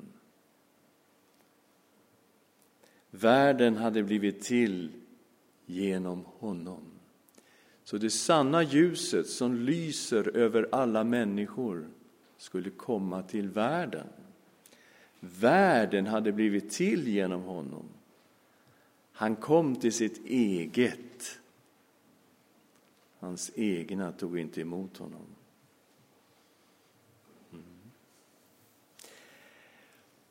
Världen 3.09 3.77
hade 3.77 4.03
blivit 4.03 4.41
till 4.41 4.91
genom 5.65 6.25
honom. 6.25 6.83
Så 7.83 7.97
det 7.97 8.09
sanna 8.09 8.63
ljuset 8.63 9.27
som 9.27 9.55
lyser 9.55 10.37
över 10.37 10.69
alla 10.71 11.03
människor 11.03 11.89
skulle 12.37 12.69
komma 12.69 13.23
till 13.23 13.49
världen. 13.49 14.07
Världen 15.23 16.07
hade 16.07 16.31
blivit 16.31 16.71
till 16.71 17.07
genom 17.07 17.41
honom. 17.41 17.85
Han 19.11 19.35
kom 19.35 19.75
till 19.75 19.93
sitt 19.93 20.25
eget. 20.25 21.39
Hans 23.19 23.51
egna 23.55 24.11
tog 24.11 24.39
inte 24.39 24.61
emot 24.61 24.97
honom. 24.97 25.25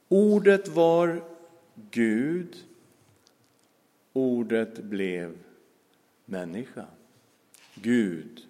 Ordet 0.08 0.68
var 0.68 1.24
Gud. 1.90 2.64
Ordet 4.12 4.78
blev 4.78 5.38
människa. 6.24 6.86
Gud 7.74 8.46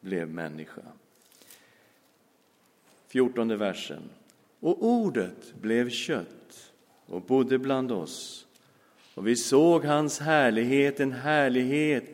blev 0.00 0.28
människa. 0.28 0.82
Fjortonde 3.06 3.56
versen. 3.56 4.02
Och 4.60 4.84
ordet 4.84 5.54
blev 5.60 5.90
kött 5.90 6.72
och 7.06 7.22
bodde 7.22 7.58
bland 7.58 7.92
oss. 7.92 8.46
Och 9.14 9.26
vi 9.26 9.36
såg 9.36 9.84
hans 9.84 10.18
härlighet, 10.18 11.00
en 11.00 11.12
härlighet 11.12 12.04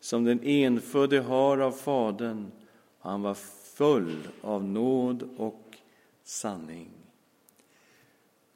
som 0.00 0.24
den 0.24 0.40
enfödde 0.42 1.20
har 1.20 1.58
av 1.58 1.72
Fadern. 1.72 2.50
Han 2.98 3.22
var 3.22 3.34
full 3.74 4.28
av 4.40 4.64
nåd 4.64 5.28
och 5.36 5.76
sanning. 6.24 6.90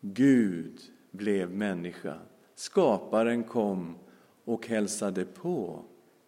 Gud 0.00 0.81
blev 1.11 1.50
människa. 1.50 2.18
Skaparen 2.55 3.44
kom 3.44 3.94
och 4.44 4.66
hälsade 4.66 5.24
på 5.24 5.85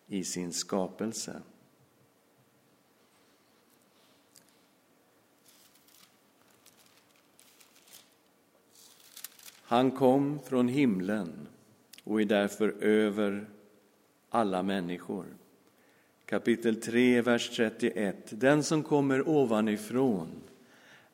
i 0.06 0.24
sin 0.24 0.52
skapelse. 0.52 1.42
Han 9.74 9.90
kom 9.90 10.38
från 10.44 10.68
himlen 10.68 11.48
och 12.04 12.20
är 12.20 12.24
därför 12.24 12.74
över 12.80 13.46
alla 14.30 14.62
människor. 14.62 15.24
Kapitel 16.26 16.80
3, 16.80 17.22
vers 17.22 17.56
31. 17.56 18.16
Den 18.30 18.62
som 18.62 18.82
kommer 18.82 19.28
ovanifrån 19.28 20.28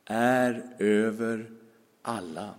är 0.05 0.63
över 0.79 1.51
alla. 2.03 2.55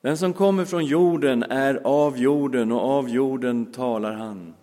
Den 0.00 0.18
som 0.18 0.32
kommer 0.32 0.64
från 0.64 0.84
jorden 0.84 1.42
är 1.42 1.74
av 1.84 2.18
jorden 2.18 2.72
och 2.72 2.80
av 2.80 3.08
jorden 3.08 3.72
talar 3.72 4.12
han. 4.12 4.54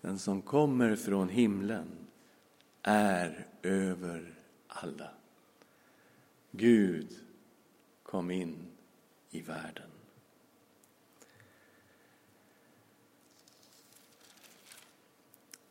Den 0.00 0.18
som 0.18 0.42
kommer 0.42 0.96
från 0.96 1.28
himlen 1.28 1.86
är 2.82 3.46
över 3.62 4.34
alla. 4.68 5.10
Gud 6.50 7.08
kom 8.02 8.30
in 8.30 8.56
i 9.34 9.40
världen. 9.40 9.90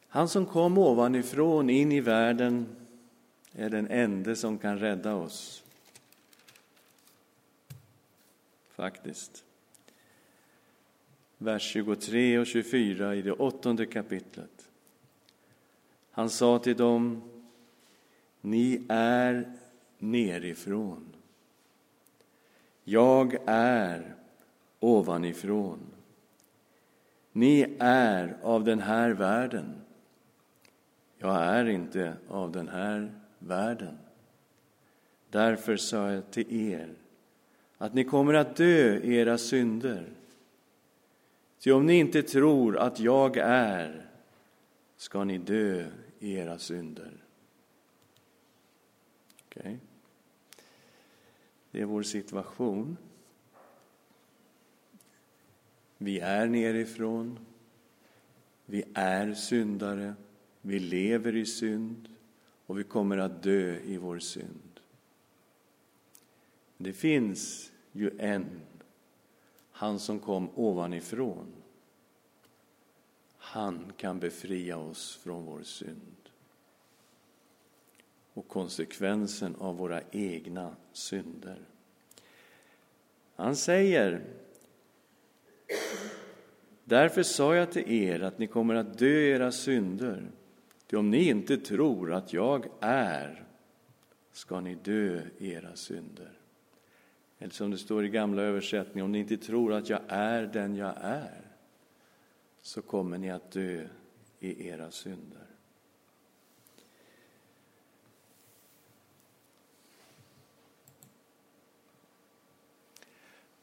Han 0.08 0.30
som 0.30 0.46
kom 0.46 0.78
ovanifrån 0.78 1.70
in 1.70 1.92
i 1.92 2.02
världen 2.02 2.76
är 3.52 3.70
den 3.70 3.88
ende 3.88 4.36
som 4.36 4.58
kan 4.58 4.80
rädda 4.80 5.16
oss 5.16 5.64
faktiskt. 8.84 9.44
Vers 11.38 11.64
23 11.64 12.40
och 12.40 12.48
24 12.48 13.16
i 13.16 13.22
det 13.22 13.32
åttonde 13.32 13.86
kapitlet. 13.86 14.70
Han 16.12 16.30
sa 16.30 16.60
till 16.60 16.78
dem, 16.78 17.22
ni 18.42 18.86
är 18.90 19.54
nerifrån. 19.98 21.13
Jag 22.84 23.38
är 23.46 24.16
ovanifrån. 24.80 25.80
Ni 27.32 27.76
är 27.80 28.38
av 28.42 28.64
den 28.64 28.80
här 28.80 29.10
världen. 29.10 29.82
Jag 31.18 31.36
är 31.36 31.66
inte 31.70 32.14
av 32.30 32.52
den 32.52 32.68
här 32.68 33.12
världen. 33.40 33.98
Därför 35.30 35.78
sa 35.78 36.12
jag 36.12 36.32
till 36.32 36.72
er, 36.72 36.90
att 37.78 37.94
ni 37.94 38.04
kommer 38.04 38.34
att 38.34 38.56
dö 38.56 38.98
i 38.98 39.16
era 39.16 39.38
synder. 39.38 40.06
Ty 41.60 41.72
om 41.72 41.86
ni 41.86 42.00
inte 42.00 42.24
tror 42.24 42.78
att 42.78 43.00
jag 43.00 43.38
är, 43.38 44.06
ska 44.98 45.24
ni 45.24 45.38
dö 45.38 45.86
i 46.20 46.34
era 46.34 46.58
synder. 46.58 47.12
Okay. 49.46 49.78
Det 51.74 51.82
är 51.82 51.86
vår 51.86 52.04
situation. 52.04 52.98
Vi 55.98 56.20
är 56.20 56.48
nerifrån. 56.48 57.40
Vi 58.66 58.84
är 58.94 59.34
syndare. 59.34 60.14
Vi 60.62 60.80
lever 60.80 61.36
i 61.36 61.46
synd 61.46 62.10
och 62.66 62.80
vi 62.80 62.84
kommer 62.84 63.18
att 63.18 63.44
dö 63.44 63.80
i 63.80 63.98
vår 63.98 64.20
synd. 64.20 64.80
Det 66.78 66.94
finns 66.94 67.72
ju 67.92 68.12
en, 68.20 68.62
han 69.72 70.00
som 70.00 70.20
kom 70.20 70.50
ovanifrån. 70.56 71.48
Han 73.38 73.92
kan 73.98 74.20
befria 74.20 74.78
oss 74.78 75.20
från 75.24 75.46
vår 75.46 75.64
synd 75.64 76.13
och 78.34 78.48
konsekvensen 78.48 79.56
av 79.56 79.78
våra 79.78 80.02
egna 80.12 80.76
synder. 80.94 81.58
Han 83.36 83.56
säger 83.56 84.22
Därför 86.84 87.24
sa 87.24 87.56
jag 87.56 87.72
till 87.72 87.92
er 87.92 88.20
att 88.20 88.40
ni 88.40 88.48
kommer 88.48 88.76
att 88.76 88.98
dö 88.98 89.20
i 89.20 89.30
era 89.30 89.52
synder. 89.52 90.32
Ty 90.88 90.98
om 90.98 91.10
ni 91.10 91.30
inte 91.30 91.58
tror 91.58 92.14
att 92.14 92.34
jag 92.34 92.66
är, 92.80 93.44
ska 94.32 94.60
ni 94.60 94.76
dö 94.76 95.22
i 95.38 95.52
era 95.52 95.76
synder. 95.76 96.32
Eller 97.40 97.54
som 97.54 97.72
det 97.72 97.78
står 97.78 98.06
i 98.06 98.10
gamla 98.10 98.42
översättningen, 98.42 99.06
om 99.06 99.12
ni 99.12 99.20
inte 99.20 99.38
tror 99.38 99.74
att 99.74 99.90
jag 99.90 100.00
är 100.08 100.44
den 100.44 100.76
jag 100.76 100.94
är, 101.02 101.42
så 102.62 102.82
kommer 102.82 103.18
ni 103.18 103.32
att 103.32 103.52
dö 103.52 103.88
i 104.40 104.68
era 104.68 104.92
synder. 104.92 105.43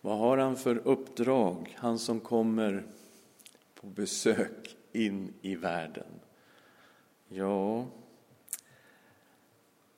Vad 0.00 0.18
har 0.18 0.38
han 0.38 0.56
för 0.56 0.76
uppdrag, 0.88 1.76
han 1.78 1.98
som 1.98 2.20
kommer 2.20 2.86
på 3.74 3.86
besök 3.86 4.76
in 4.92 5.34
i 5.40 5.54
världen? 5.56 6.20
Ja, 7.28 7.86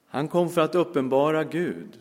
han 0.07 0.29
kom 0.29 0.51
för 0.51 0.61
att 0.61 0.75
uppenbara 0.75 1.45
Gud. 1.45 1.99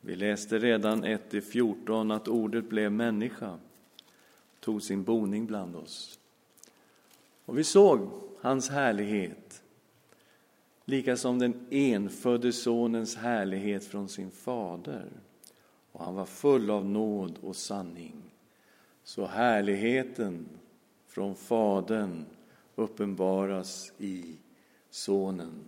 Vi 0.00 0.16
läste 0.16 0.58
redan 0.58 1.04
1-14 1.04 2.16
att 2.16 2.28
ordet 2.28 2.68
blev 2.68 2.92
människa, 2.92 3.58
tog 4.60 4.82
sin 4.82 5.04
boning 5.04 5.46
bland 5.46 5.76
oss. 5.76 6.18
Och 7.44 7.58
vi 7.58 7.64
såg 7.64 8.10
hans 8.40 8.70
härlighet, 8.70 9.62
lika 10.88 11.16
som 11.16 11.38
den 11.38 11.66
enfödde 11.70 12.52
sonens 12.52 13.16
härlighet 13.16 13.84
från 13.84 14.08
sin 14.08 14.30
fader. 14.30 15.10
Och 15.92 16.04
han 16.04 16.14
var 16.14 16.24
full 16.24 16.70
av 16.70 16.84
nåd 16.86 17.38
och 17.42 17.56
sanning. 17.56 18.22
Så 19.04 19.26
härligheten 19.26 20.48
från 21.06 21.34
Fadern 21.34 22.24
uppenbaras 22.74 23.92
i 23.98 24.36
Sonen. 24.90 25.64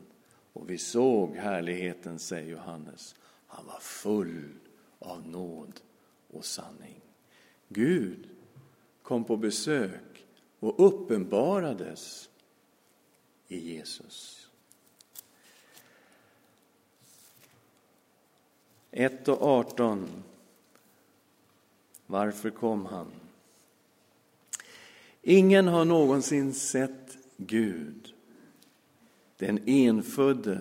Och 0.53 0.71
vi 0.71 0.79
såg 0.79 1.37
härligheten, 1.37 2.19
säger 2.19 2.51
Johannes. 2.51 3.15
Han 3.47 3.67
var 3.67 3.81
full 3.81 4.45
av 4.99 5.29
nåd 5.29 5.81
och 6.33 6.45
sanning. 6.45 7.01
Gud 7.69 8.29
kom 9.03 9.25
på 9.25 9.37
besök 9.37 10.27
och 10.61 10.87
uppenbarades 10.87 12.31
i 13.49 13.75
Jesus. 13.75 14.38
1 18.91 19.29
och 19.29 19.43
18. 19.43 20.09
Varför 22.07 22.51
kom 22.51 22.87
han? 22.87 23.07
Ingen 25.23 25.69
har 25.69 25.85
någonsin 25.85 26.55
sett 26.55 27.19
Gud, 27.37 28.15
den 29.37 29.59
enfödde 29.67 30.61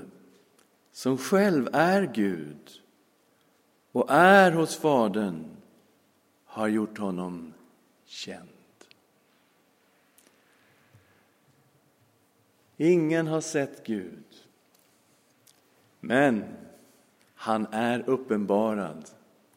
som 0.91 1.17
själv 1.17 1.69
är 1.73 2.11
Gud 2.13 2.81
och 3.91 4.05
är 4.09 4.51
hos 4.51 4.75
Fadern 4.75 5.45
har 6.45 6.67
gjort 6.67 6.97
honom 6.97 7.53
känd. 8.05 8.49
Ingen 12.77 13.27
har 13.27 13.41
sett 13.41 13.85
Gud, 13.85 14.25
men 15.99 16.43
han 17.39 17.67
är 17.71 18.09
uppenbarad 18.09 19.09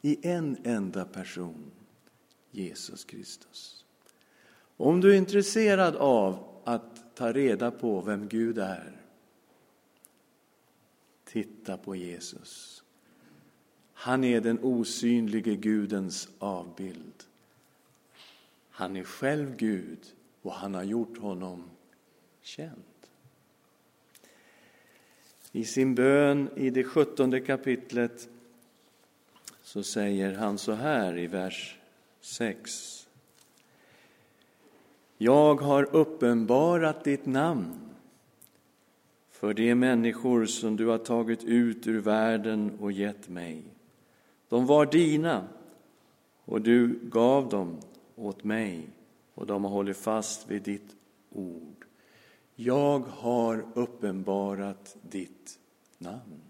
i 0.03 0.29
en 0.29 0.57
enda 0.65 1.05
person, 1.05 1.71
Jesus 2.51 3.05
Kristus. 3.05 3.85
Om 4.77 5.01
du 5.01 5.13
är 5.13 5.17
intresserad 5.17 5.97
av 5.97 6.45
att 6.65 7.17
ta 7.17 7.33
reda 7.33 7.71
på 7.71 8.01
vem 8.01 8.29
Gud 8.29 8.59
är, 8.59 8.97
titta 11.25 11.77
på 11.77 11.97
Jesus. 11.97 12.83
Han 13.93 14.25
är 14.25 14.41
den 14.41 14.59
osynlige 14.63 15.57
Gudens 15.57 16.29
avbild. 16.39 17.25
Han 18.71 18.97
är 18.97 19.05
själv 19.05 19.57
Gud 19.57 19.99
och 20.43 20.53
han 20.53 20.75
har 20.75 20.83
gjort 20.83 21.19
honom 21.19 21.65
känd. 22.41 22.90
I 25.53 25.65
sin 25.65 25.95
bön 25.95 26.49
i 26.57 26.71
det 26.71 26.85
sjuttonde 26.85 27.41
kapitlet 27.41 28.29
så 29.63 29.83
säger 29.83 30.35
han 30.35 30.59
så 30.59 30.73
här 30.73 31.19
i 31.19 31.27
vers 31.27 31.79
6. 32.21 33.09
Jag 35.19 35.61
har 35.61 35.97
uppenbarat 35.97 37.05
ditt 37.05 37.27
namn 37.27 37.91
för 39.31 39.55
de 39.55 39.75
människor 39.75 40.47
som 40.47 40.77
du 40.77 40.87
har 40.87 40.99
tagit 40.99 41.45
ut 41.45 41.87
ur 41.87 42.01
världen 42.01 42.79
och 42.81 42.93
gett 42.93 43.29
mig. 43.29 43.63
De 44.49 44.67
var 44.67 44.87
dina 44.87 45.49
och 46.45 46.61
du 46.61 46.99
gav 47.03 47.49
dem 47.49 47.77
åt 48.17 48.45
mig 48.45 48.89
och 49.35 49.47
de 49.47 49.65
har 49.65 49.71
hållit 49.71 49.97
fast 49.97 50.51
vid 50.51 50.63
ditt 50.63 50.97
ord. 51.31 51.80
Jag 52.63 53.01
har 53.01 53.67
uppenbarat 53.75 54.97
ditt 55.03 55.59
namn. 55.99 56.41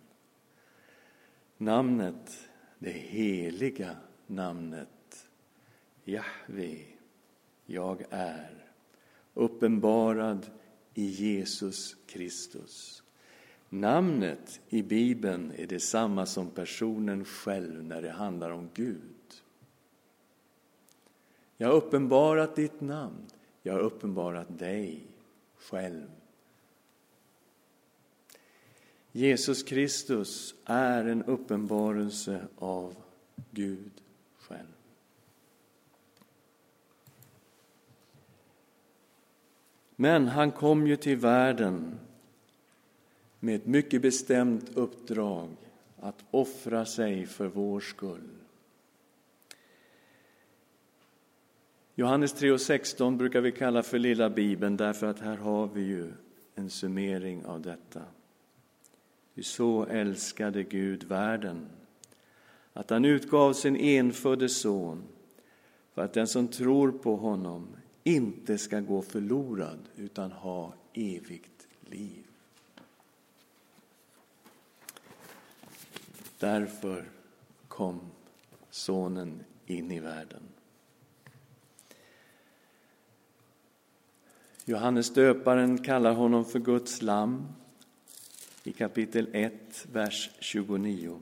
Namnet, 1.57 2.49
det 2.79 2.91
heliga 2.91 3.97
namnet 4.27 5.29
Jahve, 6.05 6.79
jag 7.67 8.05
är, 8.11 8.67
uppenbarad 9.35 10.47
i 10.95 11.05
Jesus 11.05 11.97
Kristus. 12.07 13.03
Namnet 13.69 14.61
i 14.69 14.83
Bibeln 14.83 15.53
är 15.57 15.67
detsamma 15.67 16.27
som 16.27 16.51
personen 16.51 17.25
själv 17.25 17.85
när 17.85 18.03
det 18.03 18.11
handlar 18.11 18.51
om 18.51 18.69
Gud. 18.75 19.43
Jag 21.57 21.69
har 21.69 21.75
uppenbarat 21.75 22.57
ditt 22.57 22.81
namn. 22.81 23.27
Jag 23.63 23.73
har 23.73 23.81
uppenbarat 23.81 24.59
dig 24.59 25.10
själv. 25.61 26.11
Jesus 29.13 29.63
Kristus 29.63 30.55
är 30.65 31.05
en 31.05 31.25
uppenbarelse 31.25 32.47
av 32.57 32.95
Gud 33.51 33.93
själv. 34.39 34.67
Men 39.97 40.29
han 40.29 40.53
kom 40.53 40.87
ju 40.87 40.97
till 40.97 41.17
världen 41.17 41.99
med 43.41 43.55
ett 43.55 43.67
mycket 43.67 44.03
bestämt 44.03 44.77
uppdrag 44.77 45.49
att 46.01 46.25
offra 46.31 46.87
sig 46.87 47.27
för 47.27 47.47
vår 47.47 47.81
skull. 47.81 48.40
Johannes 52.01 52.35
3.16 52.35 53.17
brukar 53.17 53.41
vi 53.41 53.53
kalla 53.53 53.83
för 53.83 53.99
lilla 53.99 54.31
bibeln 54.31 54.77
därför 54.77 55.07
att 55.07 55.21
här 55.21 55.37
har 55.37 55.67
vi 55.67 55.81
ju 55.81 56.13
en 56.55 56.71
summering 56.71 57.45
av 57.45 57.61
detta. 57.61 58.03
Ty 59.35 59.43
så 59.43 59.87
älskade 59.87 60.63
Gud 60.63 61.05
världen 61.05 61.67
att 62.73 62.91
han 62.91 63.05
utgav 63.05 63.53
sin 63.53 63.77
enfödde 63.77 64.49
son 64.49 65.03
för 65.95 66.03
att 66.03 66.13
den 66.13 66.27
som 66.27 66.49
tror 66.49 66.93
på 66.93 67.17
honom 67.17 67.69
inte 68.05 68.59
ska 68.59 68.81
gå 68.81 69.03
förlorad 69.03 69.79
utan 69.97 70.33
ha 70.33 70.75
evigt 70.95 71.69
liv. 71.91 72.25
Därför 76.39 77.05
kom 77.69 78.01
Sonen 78.71 79.45
in 79.67 79.91
i 79.91 80.01
världen. 80.01 80.43
Johannes 84.71 85.11
döparen 85.11 85.79
kallar 85.79 86.13
honom 86.13 86.45
för 86.45 86.59
Guds 86.59 87.03
lamm. 87.03 87.49
i 88.65 88.73
kapitel 88.73 89.29
1, 89.33 89.87
vers 89.93 90.31
29. 90.41 91.21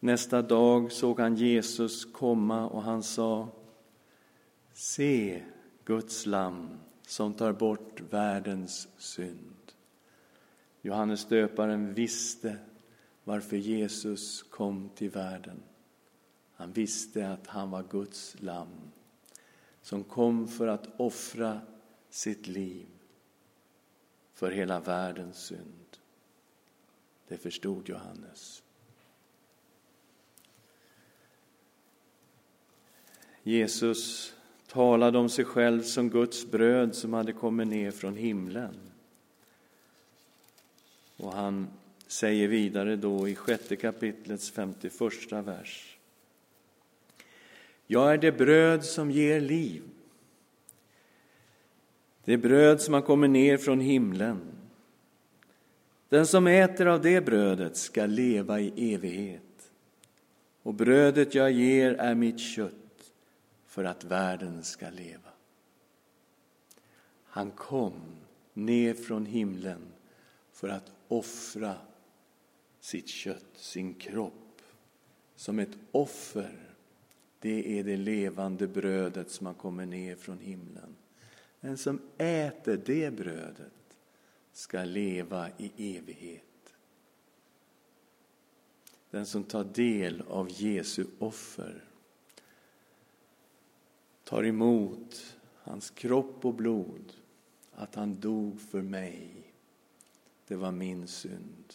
Nästa 0.00 0.42
dag 0.42 0.92
såg 0.92 1.20
han 1.20 1.36
Jesus 1.36 2.04
komma 2.04 2.68
och 2.68 2.82
han 2.82 3.02
sa 3.02 3.48
Se 4.72 5.42
Guds 5.84 6.26
lam 6.26 6.68
som 7.06 7.34
tar 7.34 7.52
bort 7.52 8.00
världens 8.10 8.88
synd. 8.98 9.72
Johannes 10.82 11.24
döparen 11.24 11.94
visste 11.94 12.56
varför 13.24 13.56
Jesus 13.56 14.42
kom 14.42 14.90
till 14.94 15.10
världen. 15.10 15.62
Han 16.60 16.72
visste 16.72 17.28
att 17.28 17.46
han 17.46 17.70
var 17.70 17.84
Guds 17.90 18.36
lamm 18.40 18.90
som 19.82 20.04
kom 20.04 20.48
för 20.48 20.66
att 20.66 20.88
offra 20.96 21.60
sitt 22.10 22.46
liv 22.46 22.86
för 24.34 24.50
hela 24.50 24.80
världens 24.80 25.38
synd. 25.38 25.96
Det 27.28 27.36
förstod 27.36 27.88
Johannes. 27.88 28.62
Jesus 33.42 34.34
talade 34.66 35.18
om 35.18 35.28
sig 35.28 35.44
själv 35.44 35.82
som 35.82 36.10
Guds 36.10 36.50
bröd 36.50 36.94
som 36.94 37.12
hade 37.12 37.32
kommit 37.32 37.68
ner 37.68 37.90
från 37.90 38.16
himlen. 38.16 38.76
Och 41.16 41.32
han 41.32 41.68
säger 42.06 42.48
vidare 42.48 42.96
då 42.96 43.28
i 43.28 43.34
sjätte 43.34 43.76
kapitlets 43.76 44.50
51 44.50 45.32
vers. 45.32 45.96
Jag 47.92 48.12
är 48.12 48.18
det 48.18 48.32
bröd 48.32 48.84
som 48.84 49.10
ger 49.10 49.40
liv. 49.40 49.82
Det 52.24 52.36
bröd 52.36 52.80
som 52.80 52.94
har 52.94 53.00
kommit 53.00 53.30
ner 53.30 53.56
från 53.56 53.80
himlen. 53.80 54.40
Den 56.08 56.26
som 56.26 56.46
äter 56.46 56.86
av 56.86 57.00
det 57.00 57.20
brödet 57.20 57.76
ska 57.76 58.06
leva 58.06 58.60
i 58.60 58.94
evighet. 58.94 59.72
Och 60.62 60.74
brödet 60.74 61.34
jag 61.34 61.50
ger 61.50 61.94
är 61.94 62.14
mitt 62.14 62.40
kött 62.40 63.12
för 63.66 63.84
att 63.84 64.04
världen 64.04 64.62
ska 64.62 64.90
leva. 64.90 65.30
Han 67.24 67.50
kom 67.50 68.00
ner 68.54 68.94
från 68.94 69.26
himlen 69.26 69.82
för 70.52 70.68
att 70.68 70.92
offra 71.08 71.74
sitt 72.80 73.08
kött, 73.08 73.50
sin 73.54 73.94
kropp, 73.94 74.62
som 75.36 75.58
ett 75.58 75.78
offer. 75.92 76.69
Det 77.40 77.78
är 77.78 77.84
det 77.84 77.96
levande 77.96 78.66
brödet 78.66 79.30
som 79.30 79.46
har 79.46 79.54
kommit 79.54 79.88
ner 79.88 80.16
från 80.16 80.38
himlen. 80.38 80.96
Den 81.60 81.78
som 81.78 82.00
äter 82.18 82.82
det 82.86 83.10
brödet 83.10 83.98
ska 84.52 84.84
leva 84.84 85.48
i 85.58 85.96
evighet. 85.96 86.74
Den 89.10 89.26
som 89.26 89.44
tar 89.44 89.64
del 89.64 90.22
av 90.28 90.48
Jesu 90.50 91.06
offer 91.18 91.84
tar 94.24 94.44
emot 94.44 95.36
hans 95.54 95.90
kropp 95.90 96.44
och 96.44 96.54
blod, 96.54 97.12
att 97.72 97.94
han 97.94 98.20
dog 98.20 98.60
för 98.60 98.82
mig. 98.82 99.52
Det 100.46 100.56
var 100.56 100.72
min 100.72 101.08
synd. 101.08 101.74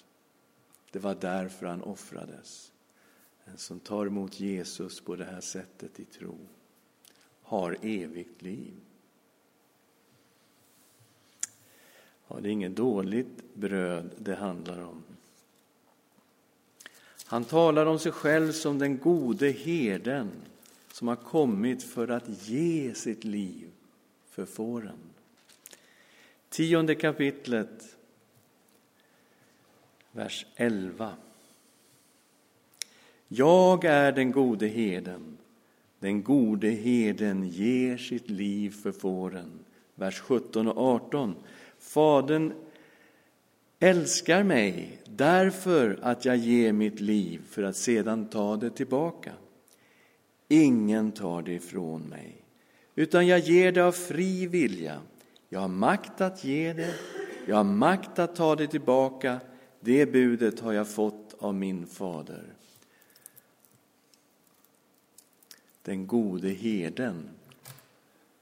Det 0.91 0.99
var 0.99 1.15
därför 1.15 1.65
han 1.65 1.82
offrades. 1.82 2.71
Den 3.46 3.58
som 3.58 3.80
tar 3.80 4.06
emot 4.06 4.40
Jesus 4.40 5.02
på 5.02 5.16
det 5.16 5.26
här 5.26 5.42
sättet 5.42 6.00
i 6.00 6.06
tro 6.06 6.38
har 7.42 7.78
evigt 7.82 8.42
liv. 8.42 8.74
Ja, 12.28 12.40
det 12.40 12.50
är 12.50 12.52
inget 12.52 12.76
dåligt 12.76 13.54
bröd 13.54 14.10
det 14.18 14.36
handlar 14.36 14.82
om. 14.84 15.04
Han 17.26 17.44
talar 17.46 17.86
om 17.86 18.00
sig 18.00 18.12
själv 18.12 18.52
som 18.52 18.80
den 18.80 18.98
gode 18.98 19.50
herden 19.50 20.32
som 20.92 21.08
har 21.08 21.16
kommit 21.16 21.84
för 21.84 22.08
att 22.08 22.48
ge 22.48 22.94
sitt 22.94 23.24
liv 23.24 23.72
för 24.30 24.46
fåren. 24.46 24.98
Tionde 26.50 26.96
kapitlet, 26.96 27.98
vers 30.12 30.46
11. 30.56 31.16
Jag 33.28 33.86
är 33.86 34.12
den 34.12 34.32
gode 34.32 34.68
herden. 34.68 35.38
Den 36.00 36.24
gode 36.24 36.70
herden 36.70 37.48
ger 37.48 37.98
sitt 37.98 38.30
liv 38.30 38.72
för 38.84 38.92
fåren. 38.92 39.60
Vers 39.96 40.20
17 40.20 40.68
och 40.68 40.78
18. 40.78 41.36
Fadern 41.80 42.54
älskar 43.80 44.44
mig 44.44 45.02
därför 45.06 46.00
att 46.02 46.26
jag 46.26 46.38
ger 46.38 46.74
mitt 46.74 47.02
liv 47.02 47.42
för 47.50 47.64
att 47.64 47.76
sedan 47.76 48.30
ta 48.30 48.56
det 48.56 48.70
tillbaka. 48.70 49.32
Ingen 50.48 51.12
tar 51.12 51.42
det 51.42 51.54
ifrån 51.54 52.02
mig, 52.02 52.36
utan 52.96 53.28
jag 53.28 53.40
ger 53.40 53.72
det 53.72 53.86
av 53.86 53.92
fri 53.92 54.48
vilja. 54.48 55.02
Jag 55.50 55.60
har 55.60 55.68
makt 55.68 56.22
att 56.22 56.44
ge 56.44 56.74
det, 56.74 56.94
jag 57.48 57.56
har 57.56 57.64
makt 57.64 58.20
att 58.20 58.36
ta 58.36 58.56
det 58.56 58.68
tillbaka. 58.68 59.40
Det 59.80 60.12
budet 60.12 60.60
har 60.60 60.74
jag 60.74 60.90
fått 60.90 61.36
av 61.40 61.56
min 61.56 61.88
fader. 61.88 62.44
Den 65.86 66.08
gode 66.08 66.50
herden 66.50 67.30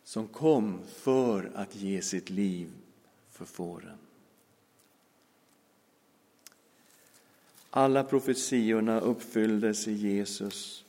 som 0.04 0.28
kom 0.28 0.80
för 0.88 1.52
att 1.56 1.76
ge 1.76 2.02
sitt 2.02 2.30
liv 2.30 2.70
för 3.32 3.46
fåren. 3.46 3.98
Alla 7.70 8.04
profetiorna 8.04 9.00
uppfylldes 9.00 9.88
i 9.88 9.94
Jesus 9.94 10.86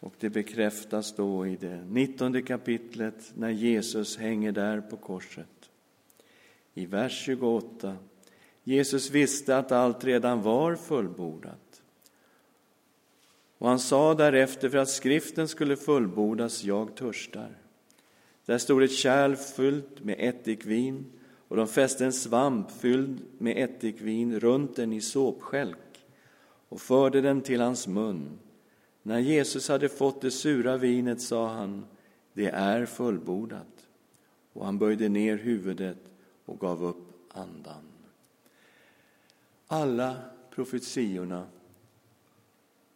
och 0.00 0.14
det 0.18 0.30
bekräftas 0.30 1.16
då 1.16 1.46
i 1.46 1.56
det 1.56 1.84
nittonde 1.84 2.42
kapitlet 2.42 3.32
när 3.34 3.50
Jesus 3.50 4.16
hänger 4.16 4.52
där 4.52 4.80
på 4.80 4.96
korset. 4.96 5.70
I 6.74 6.86
vers 6.86 7.24
28. 7.24 7.96
Jesus 8.64 9.10
visste 9.10 9.58
att 9.58 9.72
allt 9.72 10.04
redan 10.04 10.42
var 10.42 10.76
fullbordat. 10.76 11.71
Och 13.62 13.68
han 13.68 13.78
sa 13.78 14.14
därefter 14.14 14.68
för 14.68 14.78
att 14.78 14.88
skriften 14.88 15.48
skulle 15.48 15.76
fullbordas, 15.76 16.64
jag 16.64 16.94
törstar. 16.94 17.56
Där 18.46 18.58
stod 18.58 18.82
ett 18.82 18.92
kärl 18.92 19.36
fyllt 19.36 20.04
med 20.04 20.16
ättikvin 20.18 21.04
och 21.48 21.56
de 21.56 21.66
fäste 21.66 22.04
en 22.04 22.12
svamp 22.12 22.70
fylld 22.70 23.22
med 23.38 23.64
ättikvin 23.64 24.40
runt 24.40 24.76
den 24.76 24.92
i 24.92 25.00
såpskälk 25.00 26.06
och 26.68 26.80
förde 26.80 27.20
den 27.20 27.40
till 27.40 27.60
hans 27.60 27.86
mun. 27.86 28.38
När 29.02 29.18
Jesus 29.18 29.68
hade 29.68 29.88
fått 29.88 30.20
det 30.20 30.30
sura 30.30 30.76
vinet 30.76 31.20
sa 31.20 31.48
han, 31.48 31.84
det 32.32 32.48
är 32.48 32.86
fullbordat. 32.86 33.88
Och 34.52 34.64
han 34.64 34.78
böjde 34.78 35.08
ner 35.08 35.36
huvudet 35.36 35.98
och 36.44 36.60
gav 36.60 36.84
upp 36.84 37.12
andan. 37.28 37.84
Alla 39.66 40.16
profetiorna 40.54 41.46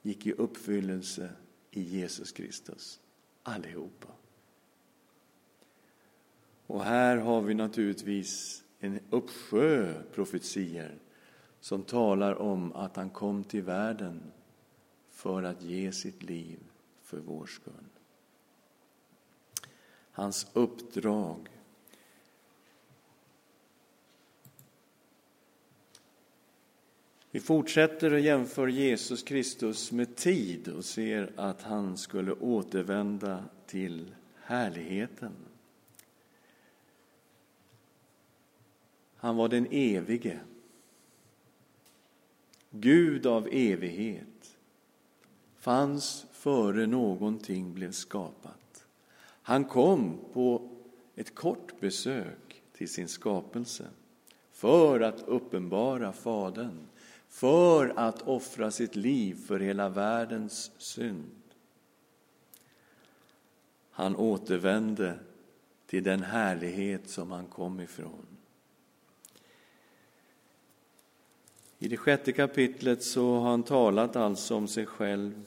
gick 0.07 0.27
i 0.27 0.33
uppfyllelse 0.33 1.31
i 1.71 1.83
Jesus 1.83 2.33
Kristus, 2.33 3.01
allihopa. 3.43 4.09
Och 6.67 6.85
här 6.85 7.17
har 7.17 7.41
vi 7.41 7.55
naturligtvis 7.55 8.65
en 8.79 9.01
uppsjö 9.11 10.03
profetier 10.15 10.99
som 11.61 11.83
talar 11.83 12.35
om 12.35 12.73
att 12.73 12.97
han 12.97 13.11
kom 13.11 13.45
till 13.45 13.63
världen 13.63 14.33
för 15.11 15.43
att 15.43 15.63
ge 15.63 15.93
sitt 15.93 16.23
liv 16.23 16.59
för 17.03 17.19
vår 17.19 17.47
skull. 17.47 17.73
Hans 20.11 20.51
uppdrag 20.53 21.49
Vi 27.37 27.41
fortsätter 27.41 28.13
och 28.13 28.21
jämför 28.21 28.69
Jesus 28.69 29.23
Kristus 29.23 29.93
med 29.93 30.17
tid 30.17 30.69
och 30.69 30.85
ser 30.85 31.33
att 31.37 31.63
han 31.63 31.97
skulle 31.97 32.33
återvända 32.33 33.45
till 33.67 34.15
härligheten. 34.43 35.33
Han 39.17 39.37
var 39.37 39.49
den 39.49 39.67
evige, 39.71 40.41
Gud 42.71 43.27
av 43.27 43.49
evighet 43.53 44.57
fanns 45.57 46.27
före 46.33 46.87
någonting 46.87 47.75
blev 47.75 47.93
skapat. 47.93 48.87
Han 49.43 49.65
kom 49.65 50.19
på 50.33 50.71
ett 51.15 51.35
kort 51.35 51.81
besök 51.81 52.63
till 52.73 52.89
sin 52.89 53.09
skapelse 53.09 53.87
för 54.53 55.01
att 55.01 55.23
uppenbara 55.27 56.13
Fadern, 56.13 56.87
för 57.29 57.93
att 57.97 58.23
offra 58.23 58.71
sitt 58.71 58.97
liv 58.97 59.47
för 59.47 59.61
hela 59.61 59.89
världens 59.89 60.71
synd. 60.79 61.33
Han 63.91 64.17
återvände 64.17 65.19
till 65.87 66.03
den 66.03 66.23
härlighet 66.23 67.11
som 67.11 67.31
han 67.31 67.47
kom 67.47 67.81
ifrån. 67.81 68.27
I 71.79 71.89
det 71.89 71.97
sjätte 71.97 72.33
kapitlet 72.33 73.03
så 73.03 73.39
har 73.39 73.51
han 73.51 73.63
talat 73.63 74.17
alltså 74.17 74.55
om 74.55 74.69
sig 74.69 74.87
själv 74.87 75.45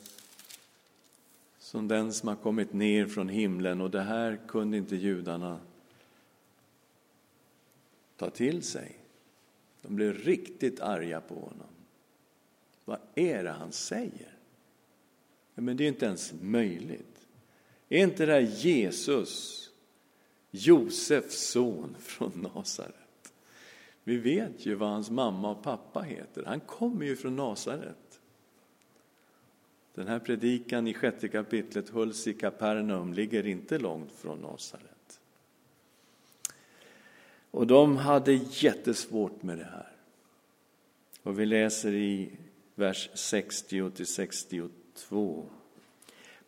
som 1.59 1.87
den 1.87 2.13
som 2.13 2.29
har 2.29 2.35
kommit 2.35 2.73
ner 2.73 3.05
från 3.05 3.29
himlen 3.29 3.81
och 3.81 3.91
det 3.91 4.01
här 4.01 4.39
kunde 4.47 4.77
inte 4.77 4.95
judarna 4.95 5.59
ta 8.17 8.29
till 8.29 8.63
sig. 8.63 8.98
De 9.81 9.95
blev 9.95 10.13
riktigt 10.13 10.79
arga 10.79 11.21
på 11.21 11.35
honom. 11.35 11.67
Vad 12.85 12.99
är 13.15 13.43
det 13.43 13.51
han 13.51 13.71
säger? 13.71 14.37
Ja, 15.55 15.61
men 15.61 15.77
det 15.77 15.83
är 15.83 15.87
inte 15.87 16.05
ens 16.05 16.33
möjligt. 16.41 17.27
Är 17.89 18.03
inte 18.03 18.25
det 18.25 18.33
här 18.33 18.39
Jesus, 18.39 19.65
Josefs 20.51 21.49
son 21.49 21.95
från 21.99 22.47
Nasaret? 22.53 23.33
Vi 24.03 24.17
vet 24.17 24.65
ju 24.65 24.75
vad 24.75 24.89
hans 24.89 25.09
mamma 25.09 25.51
och 25.51 25.63
pappa 25.63 26.01
heter. 26.01 26.43
Han 26.45 26.59
kommer 26.59 27.05
ju 27.05 27.15
från 27.15 27.35
Nasaret. 27.35 28.19
Den 29.93 30.07
här 30.07 30.19
predikan 30.19 30.87
i 30.87 30.93
sjätte 30.93 31.27
kapitlet 31.27 31.89
hölls 31.89 32.27
i 32.27 32.33
Kapernaum, 32.33 33.13
ligger 33.13 33.45
inte 33.45 33.79
långt 33.79 34.11
från 34.11 34.39
Nasaret. 34.39 34.88
Och 37.51 37.67
de 37.67 37.97
hade 37.97 38.33
jättesvårt 38.33 39.43
med 39.43 39.57
det 39.57 39.67
här. 39.71 39.91
Och 41.23 41.39
vi 41.39 41.45
läser 41.45 41.93
i 41.93 42.31
vers 42.75 43.09
60 43.13 43.91
till 43.91 44.07
62. 44.07 45.45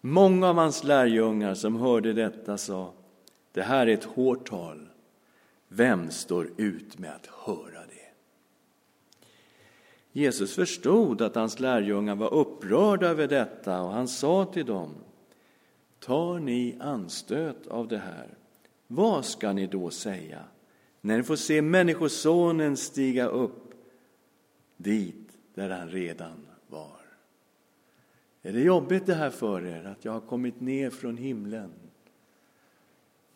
Många 0.02 0.50
av 0.50 0.56
hans 0.56 0.84
lärjungar 0.84 1.54
som 1.54 1.76
hörde 1.76 2.14
detta 2.14 2.58
sa, 2.58 2.94
det 3.52 3.62
här 3.62 3.88
är 3.88 3.94
ett 3.94 4.04
hårt 4.04 4.50
tal. 4.50 4.88
Vem 5.68 6.12
står 6.12 6.50
ut 6.58 7.00
med 7.00 7.12
att 7.16 7.28
höra 7.46 7.80
det? 7.80 8.12
Jesus 10.12 10.56
förstod 10.56 11.22
att 11.22 11.36
hans 11.36 11.60
lärjungar 11.60 12.16
var 12.16 12.34
upprörda 12.34 13.08
över 13.08 13.28
detta 13.28 13.82
och 13.82 13.92
han 13.92 14.08
sa 14.08 14.46
till 14.46 14.66
dem, 14.66 14.94
tar 16.00 16.40
ni 16.40 16.78
anstöt 16.80 17.68
av 17.68 17.88
det 17.88 17.98
här, 17.98 18.28
vad 18.88 19.26
ska 19.26 19.54
ni 19.54 19.68
då 19.68 19.90
säga 19.90 20.44
när 21.02 21.18
ni 21.18 21.24
får 21.24 21.36
se 21.36 21.62
Människosonen 21.62 22.78
stiga 22.78 23.26
upp 23.26 23.74
dit 24.78 25.38
där 25.54 25.70
han 25.70 25.90
redan 25.90 26.48
var? 26.68 27.02
Är 28.42 28.54
det 28.54 28.62
jobbigt 28.62 29.06
det 29.06 29.16
här 29.16 29.30
för 29.30 29.66
er, 29.66 29.84
att 29.84 30.06
jag 30.06 30.12
har 30.12 30.20
kommit 30.20 30.62
ner 30.62 30.90
från 30.90 31.18
himlen? 31.18 31.72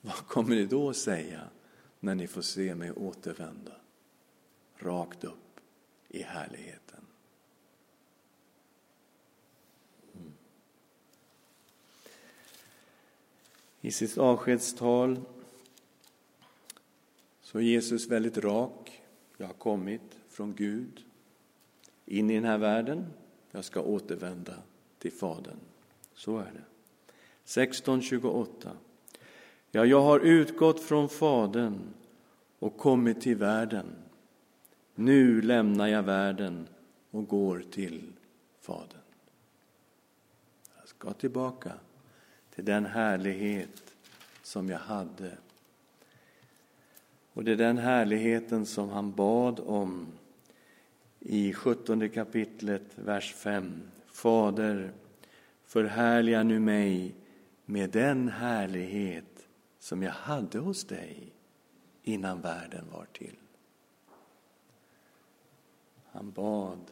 Vad 0.01 0.15
kommer 0.27 0.55
ni 0.55 0.65
då 0.65 0.93
säga 0.93 1.41
när 1.99 2.15
ni 2.15 2.27
får 2.27 2.41
se 2.41 2.75
mig 2.75 2.91
återvända 2.91 3.71
rakt 4.77 5.23
upp 5.23 5.59
i 6.07 6.23
härligheten? 6.23 7.05
Mm. 10.15 10.33
I 13.81 13.91
sitt 13.91 14.17
avskedstal 14.17 15.21
så 17.55 17.59
är 17.59 17.63
Jesus 17.63 18.07
väldigt 18.07 18.37
rak. 18.37 19.01
Jag 19.37 19.47
har 19.47 19.53
kommit 19.53 20.19
från 20.29 20.55
Gud 20.55 21.03
in 22.05 22.29
i 22.29 22.35
den 22.35 22.43
här 22.43 22.57
världen. 22.57 23.05
Jag 23.51 23.65
ska 23.65 23.81
återvända 23.81 24.53
till 24.99 25.11
Fadern. 25.11 25.57
Så 26.13 26.37
är 26.37 26.51
det. 26.53 26.63
16.28. 27.45 28.47
Ja, 29.71 29.85
jag 29.85 30.01
har 30.01 30.19
utgått 30.19 30.79
från 30.79 31.09
Fadern 31.09 31.79
och 32.59 32.77
kommit 32.77 33.21
till 33.21 33.37
världen. 33.37 33.85
Nu 34.95 35.41
lämnar 35.41 35.87
jag 35.87 36.03
världen 36.03 36.67
och 37.11 37.27
går 37.27 37.63
till 37.71 38.13
Fadern. 38.61 39.01
Jag 40.79 40.87
ska 40.87 41.13
tillbaka 41.13 41.71
till 42.55 42.65
den 42.65 42.85
härlighet 42.85 43.93
som 44.43 44.69
jag 44.69 44.79
hade. 44.79 45.37
Och 47.35 47.43
det 47.43 47.51
är 47.51 47.55
den 47.55 47.77
härligheten 47.77 48.65
som 48.65 48.89
han 48.89 49.11
bad 49.11 49.59
om 49.59 50.07
i 51.19 51.53
sjuttonde 51.53 52.09
kapitlet, 52.09 52.83
vers 52.95 53.33
5. 53.33 53.81
Fader, 54.07 54.91
förhärliga 55.65 56.43
nu 56.43 56.59
mig 56.59 57.15
med 57.65 57.89
den 57.89 58.27
härlighet 58.27 59.47
som 59.79 60.03
jag 60.03 60.11
hade 60.11 60.59
hos 60.59 60.83
dig 60.83 61.33
innan 62.03 62.41
världen 62.41 62.85
var 62.91 63.05
till. 63.05 63.37
Han 66.11 66.31
bad 66.31 66.91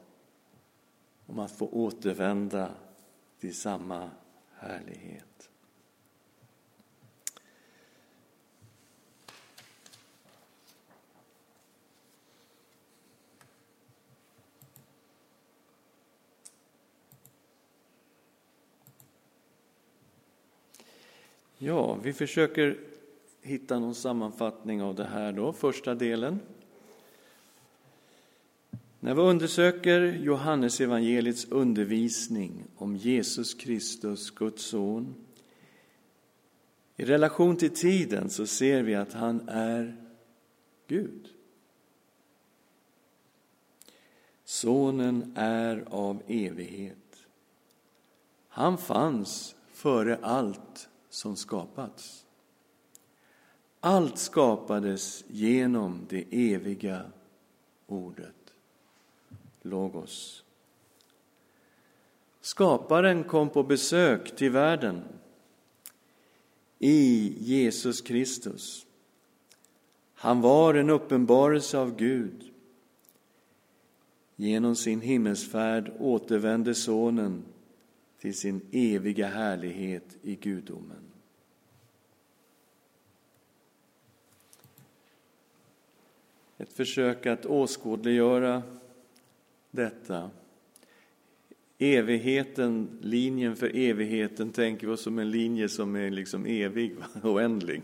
om 1.26 1.40
att 1.40 1.52
få 1.52 1.68
återvända 1.68 2.72
till 3.40 3.56
samma 3.56 4.10
härlighet. 4.56 5.50
Ja, 21.66 21.94
vi 22.04 22.14
försöker 22.14 22.78
hitta 23.42 23.80
någon 23.80 23.96
sammanfattning 23.96 24.82
av 24.82 24.96
det 24.96 25.04
här 25.04 25.34
då, 25.34 25.54
första 25.54 25.96
delen. 25.96 26.40
När 29.00 29.14
vi 29.14 29.22
undersöker 29.22 30.02
Johannes 30.02 30.82
evangeliets 30.82 31.46
undervisning 31.46 32.64
om 32.76 32.96
Jesus 32.96 33.54
Kristus, 33.54 34.32
Guds 34.32 34.64
son, 34.64 35.16
i 36.96 37.06
relation 37.06 37.58
till 37.58 37.74
tiden 37.76 38.30
så 38.30 38.48
ser 38.48 38.84
vi 38.84 38.96
att 38.96 39.14
han 39.14 39.50
är 39.50 39.96
Gud. 40.88 41.28
Sonen 44.46 45.34
är 45.36 45.86
av 45.90 46.22
evighet. 46.28 47.28
Han 48.48 48.78
fanns 48.78 49.56
före 49.74 50.20
allt 50.22 50.90
som 51.14 51.36
skapats. 51.36 52.26
Allt 53.80 54.18
skapades 54.18 55.24
genom 55.28 56.06
det 56.10 56.26
eviga 56.32 57.02
ordet, 57.88 58.54
Logos. 59.62 60.44
Skaparen 62.42 63.24
kom 63.24 63.50
på 63.50 63.64
besök 63.64 64.36
till 64.36 64.52
världen 64.52 65.04
i 66.80 67.36
Jesus 67.40 68.02
Kristus. 68.02 68.86
Han 70.14 70.42
var 70.42 70.74
en 70.74 70.90
uppenbarelse 70.90 71.78
av 71.78 71.96
Gud. 71.96 72.52
Genom 74.36 74.76
sin 74.76 75.02
himmelsfärd 75.02 75.92
återvände 76.00 76.76
Sonen 76.76 77.44
till 78.24 78.36
sin 78.36 78.62
eviga 78.72 79.28
härlighet 79.28 80.18
i 80.22 80.36
gudomen. 80.36 81.04
Ett 86.58 86.74
försök 86.74 87.26
att 87.26 87.46
åskådliggöra 87.46 88.64
detta. 89.72 90.30
Evigheten, 91.78 92.88
linjen 93.02 93.56
för 93.56 93.76
evigheten 93.76 94.52
tänker 94.52 94.88
vi 94.88 94.94
oss 94.94 95.02
som 95.02 95.20
en 95.20 95.32
linje 95.32 95.70
som 95.70 95.96
är 95.96 96.10
liksom 96.10 96.46
evig, 96.46 96.96
oändlig. 97.24 97.82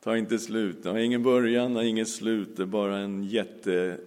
Tar 0.00 0.16
inte 0.16 0.38
slut, 0.38 0.84
har 0.84 0.98
ingen 0.98 1.22
början, 1.22 1.76
har 1.76 1.82
inget 1.82 2.08
slut, 2.08 2.56
det 2.56 2.62
är 2.62 2.66
bara 2.66 2.98
en 2.98 3.24
jätte 3.24 3.98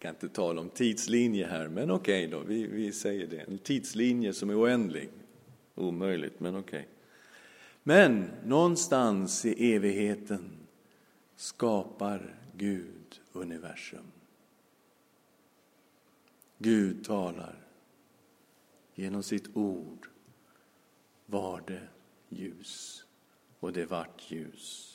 kan 0.00 0.14
inte 0.14 0.28
tala 0.28 0.60
om 0.60 0.68
tidslinje 0.68 1.46
här, 1.46 1.68
men 1.68 1.90
okej 1.90 2.26
okay 2.26 2.38
då, 2.38 2.44
vi, 2.46 2.66
vi 2.66 2.92
säger 2.92 3.26
det. 3.26 3.40
En 3.40 3.58
tidslinje 3.58 4.32
som 4.32 4.50
är 4.50 4.60
oändlig. 4.60 5.10
Omöjligt, 5.74 6.40
men 6.40 6.56
okej. 6.56 6.80
Okay. 6.80 6.90
Men 7.82 8.30
någonstans 8.44 9.44
i 9.44 9.74
evigheten 9.74 10.50
skapar 11.36 12.34
Gud 12.56 13.20
universum. 13.32 14.12
Gud 16.58 17.04
talar 17.04 17.56
genom 18.94 19.22
sitt 19.22 19.56
ord 19.56 20.08
var 21.26 21.62
det 21.66 21.88
ljus 22.28 23.04
och 23.60 23.72
det 23.72 23.86
vart 23.86 24.30
ljus. 24.30 24.89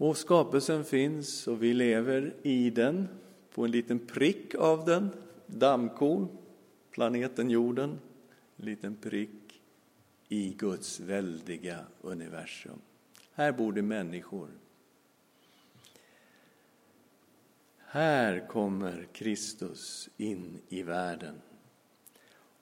Och 0.00 0.16
skapelsen 0.16 0.84
finns 0.84 1.46
och 1.48 1.62
vi 1.62 1.74
lever 1.74 2.34
i 2.42 2.70
den, 2.70 3.08
på 3.54 3.64
en 3.64 3.70
liten 3.70 3.98
prick 3.98 4.54
av 4.54 4.84
den, 4.84 5.10
dammkorn, 5.46 6.28
planeten 6.90 7.50
jorden, 7.50 7.98
en 8.56 8.64
liten 8.64 8.96
prick 8.96 9.60
i 10.28 10.54
Guds 10.58 11.00
väldiga 11.00 11.78
universum. 12.00 12.78
Här 13.32 13.52
bor 13.52 13.72
det 13.72 13.82
människor. 13.82 14.48
Här 17.78 18.48
kommer 18.48 19.08
Kristus 19.12 20.08
in 20.16 20.58
i 20.68 20.82
världen 20.82 21.34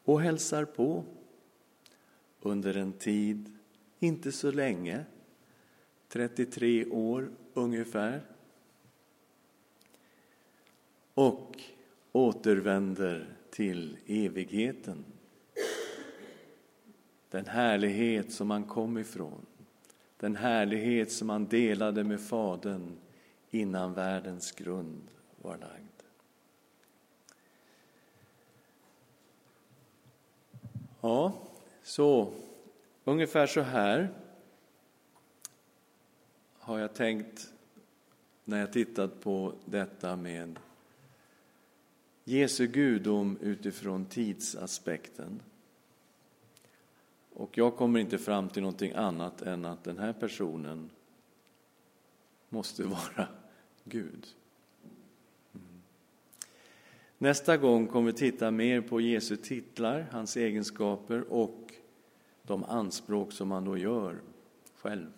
och 0.05 0.21
hälsar 0.21 0.65
på 0.65 1.05
under 2.41 2.77
en 2.77 2.93
tid, 2.93 3.59
inte 3.99 4.33
så 4.33 4.51
länge, 4.51 5.05
33 6.09 6.87
år 6.87 7.31
ungefär, 7.55 8.21
och 11.15 11.63
återvänder 12.13 13.37
till 13.51 13.97
evigheten. 14.07 15.05
Den 17.31 17.47
härlighet 17.47 18.33
som 18.33 18.51
han 18.51 18.65
kom 18.65 18.99
ifrån, 18.99 19.47
den 20.17 20.37
härlighet 20.37 21.13
som 21.13 21.29
han 21.29 21.47
delade 21.47 22.05
med 22.05 22.21
Fadern 22.21 22.97
innan 23.51 23.95
världens 23.95 24.53
grund 24.53 25.11
var 25.43 25.57
lagd. 25.57 26.03
Ja, 31.01 31.33
så 31.83 32.33
ungefär 33.05 33.47
så 33.47 33.61
här 33.61 34.09
har 36.69 36.79
jag 36.79 36.95
tänkt 36.95 37.53
när 38.45 38.61
jag 38.61 38.73
tittat 38.73 39.21
på 39.21 39.55
detta 39.65 40.17
med 40.17 40.59
Jesu 42.25 42.67
gudom 42.67 43.39
utifrån 43.41 44.05
tidsaspekten. 44.05 45.43
Och 47.33 47.59
jag 47.59 47.77
kommer 47.77 48.01
inte 48.01 48.19
fram 48.19 48.49
till 48.49 48.63
någonting 48.63 48.93
annat 48.93 49.43
än 49.43 49.65
att 49.65 49.85
den 49.85 49.99
här 49.99 50.13
personen 50.13 50.91
måste 52.49 52.85
vara 52.85 53.29
Gud. 53.85 54.27
Mm. 55.55 55.67
Nästa 57.19 57.57
gång 57.57 57.87
kommer 57.87 58.13
vi 58.13 58.19
titta 58.19 58.51
mer 58.51 58.81
på 58.81 59.01
Jesu 59.01 59.37
titlar, 59.37 60.07
hans 60.11 60.37
egenskaper 60.37 61.33
och 61.33 61.75
de 62.43 62.65
anspråk 62.65 63.33
som 63.33 63.51
han 63.51 63.65
då 63.65 63.77
gör 63.77 64.21
själv. 64.77 65.18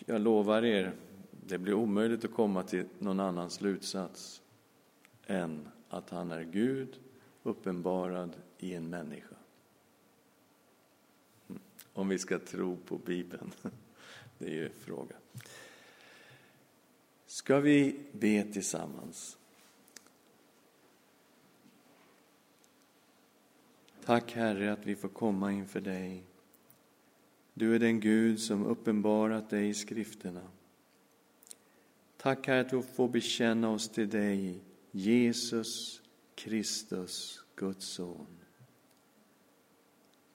Och 0.00 0.08
jag 0.08 0.20
lovar 0.20 0.64
er, 0.64 0.92
det 1.46 1.58
blir 1.58 1.74
omöjligt 1.74 2.24
att 2.24 2.32
komma 2.32 2.62
till 2.62 2.86
någon 2.98 3.20
annan 3.20 3.50
slutsats 3.50 4.42
än 5.26 5.68
att 5.88 6.10
han 6.10 6.32
är 6.32 6.42
Gud 6.42 7.00
uppenbarad 7.42 8.36
i 8.58 8.74
en 8.74 8.90
människa. 8.90 9.36
Mm. 11.48 11.62
Om 11.92 12.08
vi 12.08 12.18
ska 12.18 12.38
tro 12.38 12.76
på 12.76 12.98
Bibeln. 12.98 13.52
Det 14.38 14.46
är 14.46 14.54
ju 14.54 14.70
frågan. 14.80 15.18
Ska 17.26 17.60
vi 17.60 18.00
be 18.12 18.42
tillsammans? 18.52 19.38
Tack 24.04 24.32
Herre 24.32 24.72
att 24.72 24.86
vi 24.86 24.96
får 24.96 25.08
komma 25.08 25.52
inför 25.52 25.80
dig. 25.80 26.22
Du 27.58 27.74
är 27.74 27.78
den 27.78 28.00
Gud 28.00 28.40
som 28.40 28.66
uppenbarat 28.66 29.50
dig 29.50 29.68
i 29.68 29.74
skrifterna. 29.74 30.48
Tack 32.16 32.46
Herre 32.46 32.60
att 32.60 32.72
vi 32.72 32.82
får 32.82 33.08
bekänna 33.08 33.70
oss 33.70 33.88
till 33.88 34.08
dig 34.08 34.60
Jesus 34.90 36.02
Kristus, 36.34 37.44
Guds 37.54 37.86
son. 37.86 38.26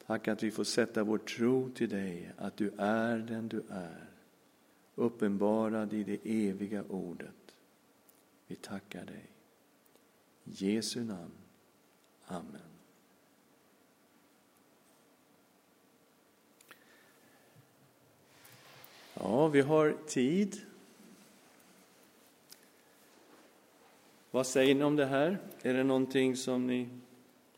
Tack 0.06 0.28
att 0.28 0.44
vi 0.44 0.52
får 0.52 0.64
sätta 0.64 1.04
vår 1.04 1.18
tro 1.18 1.70
till 1.70 1.90
dig, 1.90 2.32
att 2.38 2.58
du 2.58 2.72
är 2.78 3.18
den 3.18 3.48
du 3.48 3.64
är, 3.70 4.10
uppenbarad 4.96 5.94
i 5.94 6.04
det 6.04 6.48
eviga 6.48 6.84
ordet. 6.84 7.56
Vi 8.48 8.56
tackar 8.56 9.06
dig. 9.06 9.32
I 10.44 10.52
Jesu 10.52 11.04
namn. 11.04 11.32
Amen. 12.26 12.72
Ja, 19.24 19.41
vi 19.52 19.62
har 19.62 19.98
tid 20.08 20.62
Vad 24.34 24.48
säger 24.48 24.76
ni 24.76 24.84
om 24.84 24.96
det 24.96 25.06
här? 25.06 25.40
Är 25.62 25.74
det 25.74 25.84
någonting 25.84 26.36
som 26.36 26.68
ni 26.68 26.90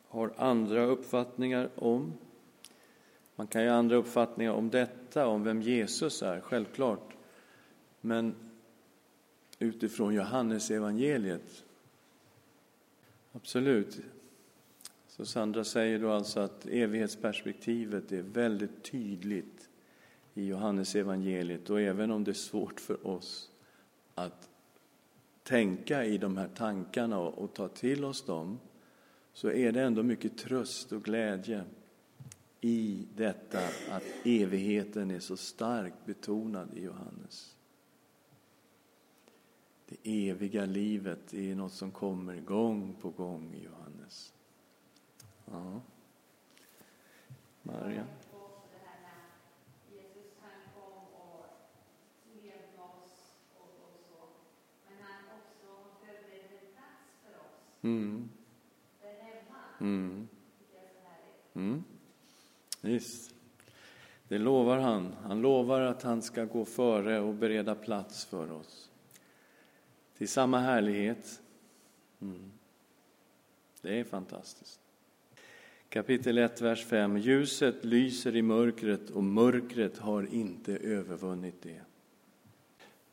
har 0.07 0.33
andra 0.37 0.83
uppfattningar 0.83 1.69
om? 1.75 2.13
Man 3.35 3.47
kan 3.47 3.63
ju 3.63 3.69
ha 3.69 3.75
andra 3.75 3.95
uppfattningar 3.95 4.51
om 4.51 4.69
detta, 4.69 5.27
om 5.27 5.43
vem 5.43 5.61
Jesus 5.61 6.21
är, 6.21 6.41
självklart. 6.41 7.15
Men 8.01 8.35
utifrån 9.59 10.13
Johannes 10.13 10.71
evangeliet. 10.71 11.63
Absolut. 13.31 13.99
Så 15.07 15.25
Sandra 15.25 15.63
säger 15.63 15.99
då 15.99 16.11
alltså 16.11 16.39
att 16.39 16.65
evighetsperspektivet 16.65 18.11
är 18.11 18.21
väldigt 18.21 18.83
tydligt 18.83 19.62
i 20.33 20.45
Johannes 20.45 20.95
evangeliet 20.95 21.69
och 21.69 21.81
även 21.81 22.11
om 22.11 22.23
det 22.23 22.31
är 22.31 22.33
svårt 22.33 22.79
för 22.79 23.07
oss 23.07 23.51
att 24.15 24.49
tänka 25.43 26.05
i 26.05 26.17
de 26.17 26.37
här 26.37 26.47
tankarna 26.47 27.19
och, 27.19 27.37
och 27.37 27.53
ta 27.53 27.67
till 27.67 28.05
oss 28.05 28.25
dem 28.25 28.59
så 29.33 29.51
är 29.51 29.71
det 29.71 29.81
ändå 29.81 30.03
mycket 30.03 30.37
tröst 30.37 30.91
och 30.91 31.03
glädje 31.03 31.63
i 32.61 33.07
detta 33.15 33.59
att 33.89 34.03
evigheten 34.23 35.11
är 35.11 35.19
så 35.19 35.37
starkt 35.37 36.05
betonad 36.05 36.77
i 36.77 36.83
Johannes. 36.83 37.55
Det 39.85 40.29
eviga 40.29 40.65
livet 40.65 41.33
är 41.33 41.55
något 41.55 41.73
som 41.73 41.91
kommer 41.91 42.35
gång 42.35 42.95
på 43.01 43.09
gång 43.09 43.53
i 43.53 43.63
Johannes. 43.63 44.33
Ja. 45.45 45.81
Maria? 47.61 48.05
Mm. 57.83 58.29
Mm. 59.79 60.27
Mm. 61.53 61.83
Visst. 62.81 63.35
Det 64.27 64.37
lovar 64.37 64.77
han. 64.77 65.13
Han 65.23 65.41
lovar 65.41 65.81
att 65.81 66.03
han 66.03 66.21
ska 66.21 66.45
gå 66.45 66.65
före 66.65 67.19
och 67.19 67.33
bereda 67.33 67.75
plats 67.75 68.25
för 68.25 68.51
oss. 68.51 68.89
Till 70.17 70.27
samma 70.27 70.59
härlighet. 70.59 71.41
Mm. 72.21 72.51
Det 73.81 73.99
är 73.99 74.03
fantastiskt. 74.03 74.79
Kapitel 75.89 76.37
1, 76.37 76.61
vers 76.61 76.85
5. 76.85 77.17
Ljuset 77.17 77.85
lyser 77.85 78.35
i 78.35 78.41
mörkret 78.41 79.09
och 79.09 79.23
mörkret 79.23 79.97
har 79.97 80.33
inte 80.33 80.77
övervunnit 80.77 81.61
det. 81.61 81.81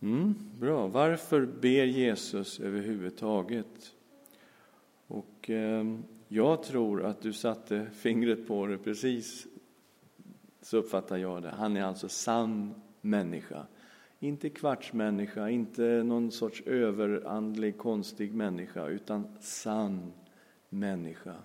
Mm, 0.00 0.34
bra. 0.58 0.86
Varför 0.86 1.46
ber 1.46 1.84
Jesus 1.84 2.60
överhuvudtaget? 2.60 3.94
Och 5.10 5.50
eh, 5.50 5.84
jag 6.28 6.62
tror 6.62 7.04
att 7.04 7.20
du 7.20 7.32
satte 7.32 7.86
fingret 7.92 8.46
på 8.46 8.66
det 8.66 8.78
precis 8.78 9.46
så 10.62 10.76
uppfattar 10.76 11.16
jag 11.16 11.42
det. 11.42 11.50
Han 11.50 11.76
är 11.76 11.84
alltså 11.84 12.08
sann 12.08 12.74
människa. 13.00 13.66
Inte 14.18 14.50
kvartsmänniska, 14.50 15.48
inte 15.48 16.02
någon 16.02 16.30
sorts 16.30 16.62
överandlig, 16.66 17.78
konstig 17.78 18.34
människa, 18.34 18.86
utan 18.86 19.26
sann 19.40 20.12
människa. 20.68 21.36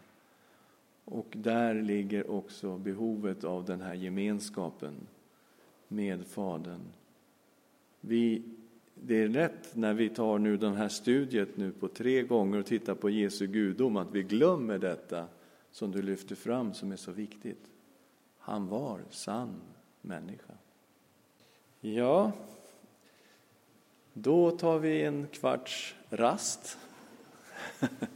Och 1.05 1.33
där 1.35 1.81
ligger 1.81 2.31
också 2.31 2.77
behovet 2.77 3.43
av 3.43 3.65
den 3.65 3.81
här 3.81 3.93
gemenskapen 3.93 4.93
med 5.87 6.27
Fadern. 6.27 6.81
Vi 8.01 8.43
det 8.95 9.23
är 9.23 9.27
lätt 9.27 9.75
när 9.75 9.93
vi 9.93 10.09
tar 10.09 10.39
nu 10.39 10.57
den 10.57 10.75
här 10.75 10.89
studiet 10.89 11.57
nu 11.57 11.71
på 11.71 11.87
tre 11.87 12.23
gånger 12.23 12.59
och 12.59 12.65
tittar 12.65 12.95
på 12.95 13.09
Jesu 13.09 13.47
gudom 13.47 13.97
att 13.97 14.11
vi 14.11 14.23
glömmer 14.23 14.79
detta 14.79 15.27
som 15.71 15.91
du 15.91 16.01
lyfter 16.01 16.35
fram 16.35 16.73
som 16.73 16.91
är 16.91 16.95
så 16.95 17.11
viktigt. 17.11 17.71
Han 18.37 18.67
var 18.67 19.01
sann 19.09 19.61
människa. 20.01 20.53
Ja, 21.81 22.31
då 24.13 24.51
tar 24.51 24.79
vi 24.79 25.03
en 25.03 25.27
kvarts 25.27 25.95
rast. 26.09 26.77